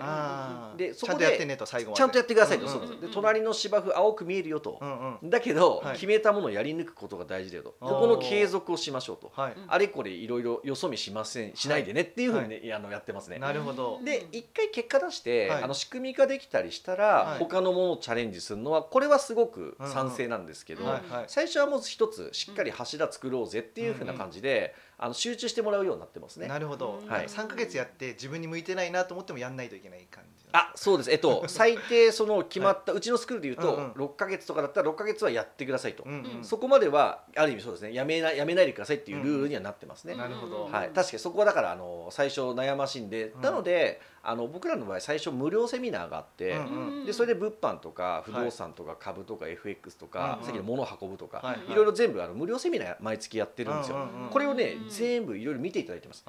[0.78, 1.98] でそこでちゃんとやってねと最後まで。
[1.98, 2.90] ちゃんとやってくださいと、うんそうなん。
[2.90, 5.30] ですうんで隣の芝生青く見えるよと、うんうん。
[5.30, 5.94] だけど、はい。
[5.94, 7.74] 決めたものをやり抜くことが大事だよと。
[7.80, 9.64] ここの継続をしましょうと、はい、うん。
[9.68, 13.38] あれこれいろいろよそ見しませんしないでねっていうふうにね、あのやってますね。
[13.38, 14.00] なるほど。
[14.04, 15.62] で一回結果出して、はい。
[15.64, 17.38] あの仕組み化できたりしたら、はい。
[17.38, 20.84] 他のものをチャレンジするのはこれはすごく賛成なんですけど、
[21.26, 26.48] 最初はもう一つしっかり柱作ろうぜっていうふうな感じで、あの集中してもらうようになってますね。
[26.48, 27.08] なるほど、うん。
[27.08, 31.10] はい3か月やって自分に向いてないなと思ってもやんないといけない感じあそうです。
[31.10, 37.92] えっと 最低その決まった、うちのスクールでいうと、うんうん6か月とかだったら6か月はやってくださいと、うんうんそこまではある意味そうですね。
[37.92, 40.14] やめなやめないでくださいっていうルールにはなってますね。
[40.14, 43.40] なるほどはい、確かにそこはだからあの最初悩ましいんで、うん。
[43.42, 51.74] なのであの僕らの場合最初無料セミナーがあって、うんでそれで物販とか不動産とか株とか FX とか、うんさっきの物を運ぶとか、はいい。
[51.74, 53.96] ろいろ全部あの無料セミナー毎月やってるんですよ。
[53.96, 54.28] うんうんうん。
[54.30, 56.24] これをね、うん全部いろいろ見ていただいてます。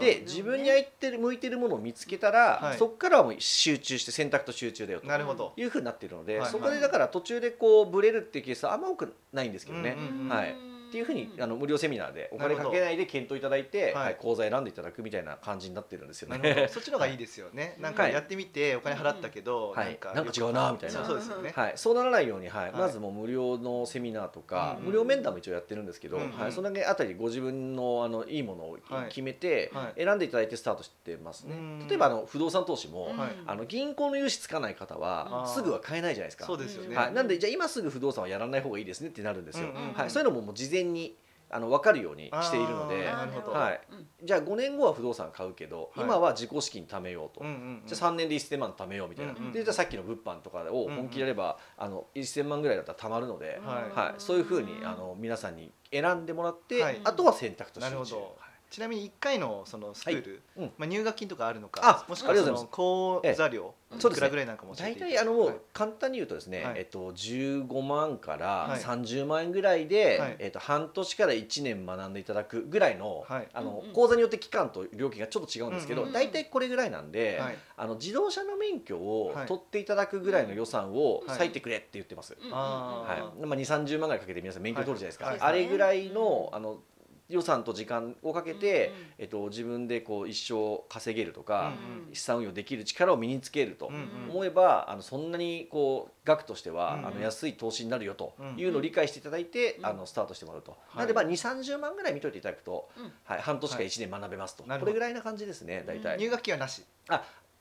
[0.00, 2.78] で自分に合ってる向いてるものを見つけたら、はい。
[2.78, 5.06] そこからはもう集中して選択と集中だよと。
[5.06, 5.52] なるほど。
[5.56, 9.96] いうふうになっているので、はいそこでだから途中でこうブレるっていうケースはあんま多くないんですけどね。
[9.96, 10.28] うんうん。
[10.28, 14.04] はいっていうふうにあの無料セミナーでお金かけないで検討いただいて、はい。
[14.04, 16.68] はい、講座選んでいただくみたいな感じになってるんですよね。
[16.70, 18.12] そっちの方がいいですよね、なんかはい。
[18.12, 19.98] やってみてお金払ったけど、はい。
[20.14, 21.02] なんか違うなみたいな。
[21.02, 22.64] そうですよね、はい、そうならないように、はい。
[22.64, 22.72] はい。
[22.72, 29.08] まずもう無料のセミナーとか、うん無料面談も一応やってるんですけど、うんはい、そのあたりご自分のあのいいものをはい。
[29.08, 30.04] 決めて、はい。
[30.04, 31.54] 選んでいただいてスタートしてますね。
[31.54, 31.88] うん。
[31.88, 33.14] 例えばあの不動産投資も、
[33.46, 36.44] あの銀行の融資つかない方はすぐは買えないじゃないですか。
[36.44, 39.68] そうですよね、はい、なんでじゃあ今すぐ不動産はやらない方がいいですねってなるんですよ。
[39.94, 41.16] はい、そういうのももう事前に
[41.52, 43.80] あの分かるようにしているのではい、
[44.24, 46.04] じゃあ5年後は不動産買うけど、はい。
[46.04, 47.82] 今は自己資金貯めようと、うんうんうん。
[47.86, 53.98] じゃあ3年で1000万貯めようみたいな、うんうんでじゃあさっきの物販とかを本気でやれば、あの1000万ぐらいだったら貯まるので、はい。
[53.98, 57.00] はい、そういうふうにあの皆さんに選んでもらって、はい。
[57.04, 58.16] あとは選択と集中なるほど。
[58.38, 58.52] はい。
[58.70, 60.66] ちなみに1回のそのスクール、はい。
[60.66, 60.72] うん。
[60.78, 64.26] まあ、入学金とかあるのかあもしくはその講座料、ええそうですね。
[64.28, 66.74] いくらぐらいなんかも大体あの簡単に言うとですね、はい。
[66.78, 68.80] えっと、15万からはい。
[68.80, 70.36] 30万円ぐらいで、はい。
[70.38, 73.48] えっと、半年から1年学んでいただくぐらいの,、はい。
[73.52, 73.92] あのうんうん。
[73.92, 77.56] 講座によって期間と料金がちょっと違うんですけど、うんうん大体これぐらいなんで、はい。
[77.76, 79.46] あの自動車の免許をはい。
[79.46, 81.38] 取っていただくぐらいの予算をはい。
[81.38, 82.36] 割いてくれって言ってます。
[82.40, 83.46] はい。
[83.46, 85.40] まあ、2 3 0万ぐらいかけて皆さん免許取るじゃないですか、はい。
[85.40, 86.80] あれぐらいうんのあの
[87.28, 91.72] 予算と時間をかけて、えっと、自分でこう一生稼げるとか、
[92.12, 93.90] 資産運用できる力を身につけると
[94.30, 99.86] 思えば、あのそんなにこう額としては、うんあの安い投資になるよとうんいうのを理解していただいて、うん。
[99.86, 100.98] あのスタートしてもらうと、い。
[100.98, 103.12] なんでまあ2 3 0万ぐらい見といていただくと、うん。
[103.24, 106.82] はい、半年か1年学べますと、これぐらいな感じですね大体、入学金はなし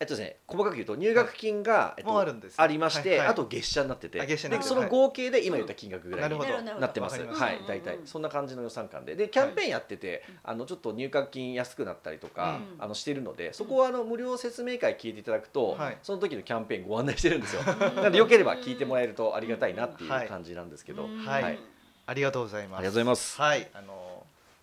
[0.01, 2.53] えっとですね細かく言うと入学金が、えっともうあるんです。
[2.53, 3.27] ねありまして、はいはい。
[3.27, 4.19] あと月謝になってて。
[4.19, 6.39] でその合計で今言った金額ぐらいに
[6.79, 7.21] なってます。
[7.21, 7.97] はい大体。
[7.97, 12.83] うんそんな感じの予算感で、でキャンペーンやってて、あのちょっと入学金安くなったりとか、うん。
[12.83, 15.97] あのしてるので、そこはあの無料説明会聞いていただくと、はい。
[16.01, 17.61] その時のキャンペーンご案内してるんですよ。
[17.95, 20.27] なのでよければ聞いてもらえるとありがたいなっていうはい。
[20.27, 21.43] 感じなんですけど、うんはい。
[21.43, 21.59] はい。
[22.07, 22.79] ありがとうございます。
[22.79, 23.39] ありがとうございます。
[23.39, 23.69] はい。
[23.73, 24.10] あの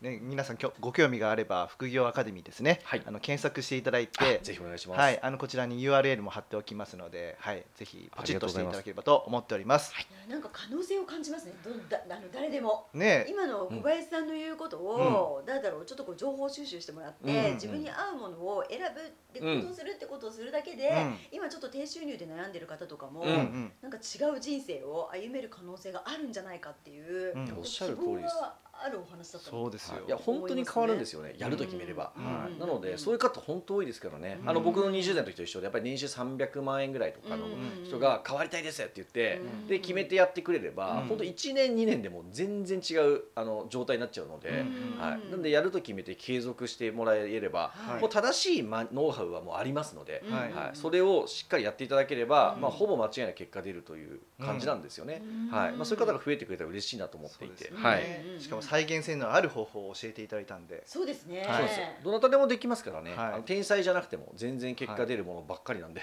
[0.01, 3.03] ね皆さんきょご興味があれば副業アカデミーですね、はい。
[3.05, 4.99] あの検索していただいあてぜひお願いします。
[4.99, 9.92] はい、あのこちらに URL も貼っておきますので、はい、ぜひポチッとしていただければと思っております。
[9.92, 11.55] いやなんか可能性を感じますね。
[11.64, 12.86] どだあの誰でも。
[12.94, 13.24] ね。
[13.26, 17.55] え、今の小林さんの言うことを、なんだろうちょっとこう情報収集してもらって、うん。
[17.55, 19.01] 自分に合うものを選ぶ
[19.32, 19.62] でうん。
[19.62, 21.16] 行動するってことをするだけで、うん。
[21.32, 23.34] 今ちょっと低収入で悩んでる方とかも、うんうん。
[23.34, 27.44] うん、なんか違う人生を歩める可能性があるんじゃないかっていう、うん。
[27.46, 28.34] なんかおっしゃる通りです。
[28.34, 29.97] 希望があるお話だったそうですよ。
[29.97, 30.05] はい。
[30.07, 32.24] いや本当に変わるんですよね、やると決めれば、うん。
[32.24, 32.53] はい。
[32.53, 32.59] うん。
[32.59, 34.51] なのでそういう方本当多いですからね、うん。
[34.51, 37.85] あの僕の20代の時と一緒でやっぱり年収300万円ぐらいとかのうん。
[37.85, 39.66] 人が変わりたいですって言って、うん。
[39.66, 41.09] で決めてやってくれれば、うん。
[41.09, 44.66] 本当1年2年でも全然違うあの状態になっちゃうので、
[44.97, 44.99] うん。
[44.99, 48.01] はい、なんでやると決めて継続してもらえれば、はい。
[48.01, 50.33] もう正しいまノウハウはもうありますので、うん。
[50.33, 50.53] はい。
[50.53, 52.62] はい、それをしっかりやっていただければ、うん。
[52.62, 55.59] まあ、ほぼ間違いない結果出るという感じなんですよね、うん。
[55.59, 55.72] はい。
[55.76, 58.03] まあ、そういう方が増えてくれたら嬉しいなと思っていて、はい、
[58.35, 58.41] うん。
[58.41, 61.71] しかも再現性のある方法を教えていただいたんで、そうですね、はい。
[62.05, 63.43] どなたでもできますからね、はい。
[63.45, 66.03] 天才じゃなくても全然結果出るものばっかりなんで、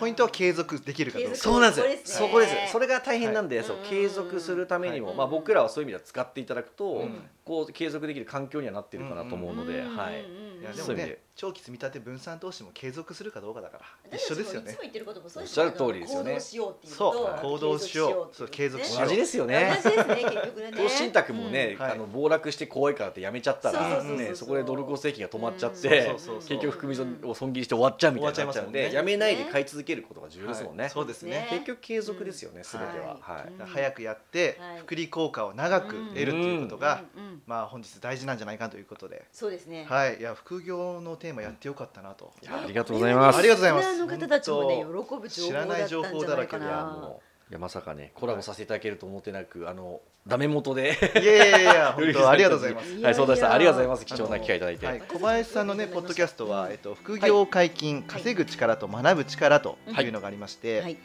[0.00, 1.34] ポイントは継続できるかどうか。
[1.34, 2.26] 継そうなんですよ。
[2.26, 2.68] そこですね。
[2.72, 3.82] それが大変なんで、そううん。
[3.82, 5.16] 継続するためにも、はい。
[5.18, 7.28] まあ、僕らはそういう意味では使っていただくと、うん。
[7.44, 9.88] こう継続できる環境にはなってるかなと思うので、うん。
[9.88, 10.24] はい。
[10.24, 10.62] うんうんうん。
[10.62, 11.16] いやでもそういう意味で。
[11.16, 13.78] ね長期積み立て分散投資も継続するかどうかだか
[14.10, 14.16] ら。
[14.16, 14.70] 一緒ですよね。
[14.70, 16.32] いつも言ってることもそうですおっしゃる通りですよね。
[16.32, 17.12] 行動しようっていうそう。
[17.12, 18.34] と行動しよう。
[18.34, 19.04] そう継続しよう。
[19.04, 19.78] 同じですよね。
[19.84, 20.72] 同じですね結局ね。
[20.74, 25.80] 投資信託もね、あの暴落して怖いからってやめちゃったらねそこでドル高石が止まっちゃっうん。
[25.82, 26.48] てそうそうそう。
[26.48, 30.90] 結局含み損を損切りして終わっちゃうみたいになっちゃうんで終わっちゃいますもんねやめないで買い続けることが重要ですもんね、はい。
[30.90, 31.46] そうですね。
[31.50, 33.62] 結局継続ですよね、すべては、はい。
[33.66, 34.78] 早くやってはい。
[34.78, 37.04] 複利効果を長く得るということが、
[37.46, 39.84] まあ本日大事なんじゃないかということで、そうですね。
[39.86, 42.32] はい、いや副業のテーマやってよかったなと。
[42.42, 43.38] いやありがとうございます。
[43.38, 43.98] ありがとうございます。
[43.98, 50.96] の方たちもね喜ぶ情報だ知らない情ったんじ報だらけでもういやまさかねコラボさせていただけると思ってなくあのダメ元で。
[51.20, 53.00] いやいやいや本当ありがとうございます。
[53.00, 54.06] はいそうですありがとうございます。
[54.06, 60.96] 貴重な機会いただいて、はい、小林さんのねポッドキャストは、えっと、副業解禁、稼ぐ力と学ぶ力というのがありまして、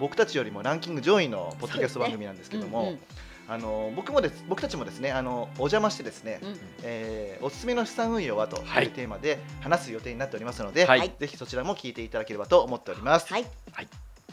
[0.00, 2.98] 僕たちよりもランキング上位のポッドキャスト番組なんですけども、うんうん
[3.48, 6.56] あの僕もです僕たちもですねあのお邪魔してですね、うん。
[6.82, 8.86] えーおすすめの資産運用はとはい。
[8.86, 11.12] いうテーマで話す予定になっておりますので、はい。
[11.18, 13.32] ぜひそちらも聞いていただければと思っております。
[13.32, 13.46] はい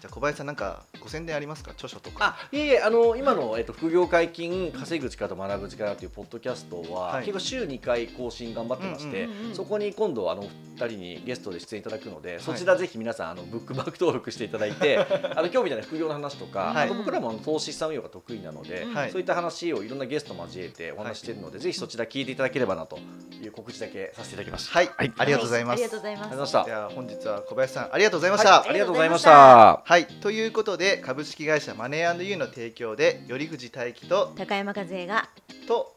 [0.02, 2.36] じゃあ小林さんなんかご宣伝ありますか著書とか。
[2.38, 14.98] あいえいえあの今の、えっと、副業解禁稼ぐ力と学ぶ力というポッドキャストは、はい結構週2回更新頑張ってまして、うんうんうんそこに今度あの2人にゲストで出演いただくので、そちらぜひ皆さんあのブックマーク登録していただいて
[15.34, 23.00] あの今日みたいな副業の話とか、はいあと僕らもあの投資資産運用が得意なので、はいそういった話をいろんなゲスト交えてお話ししているので、ぜひそちら聞いていただければなと
[23.41, 24.78] いう告知だけさせていただきました。
[24.78, 25.74] はい、はいありがとうございます。
[25.74, 28.50] ありがとうございますありがとうございましたでは本日は小林さんありがとうございました。
[28.50, 29.85] はいありがとうございました。
[29.88, 35.30] はい、ということで株式会社マネーユーの提供で頼藤大樹と高山和恵が
[35.68, 35.96] と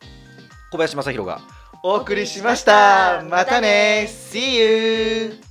[0.70, 1.40] 小林正弘が
[1.82, 3.24] お送りしました。
[3.30, 5.47] またね See you!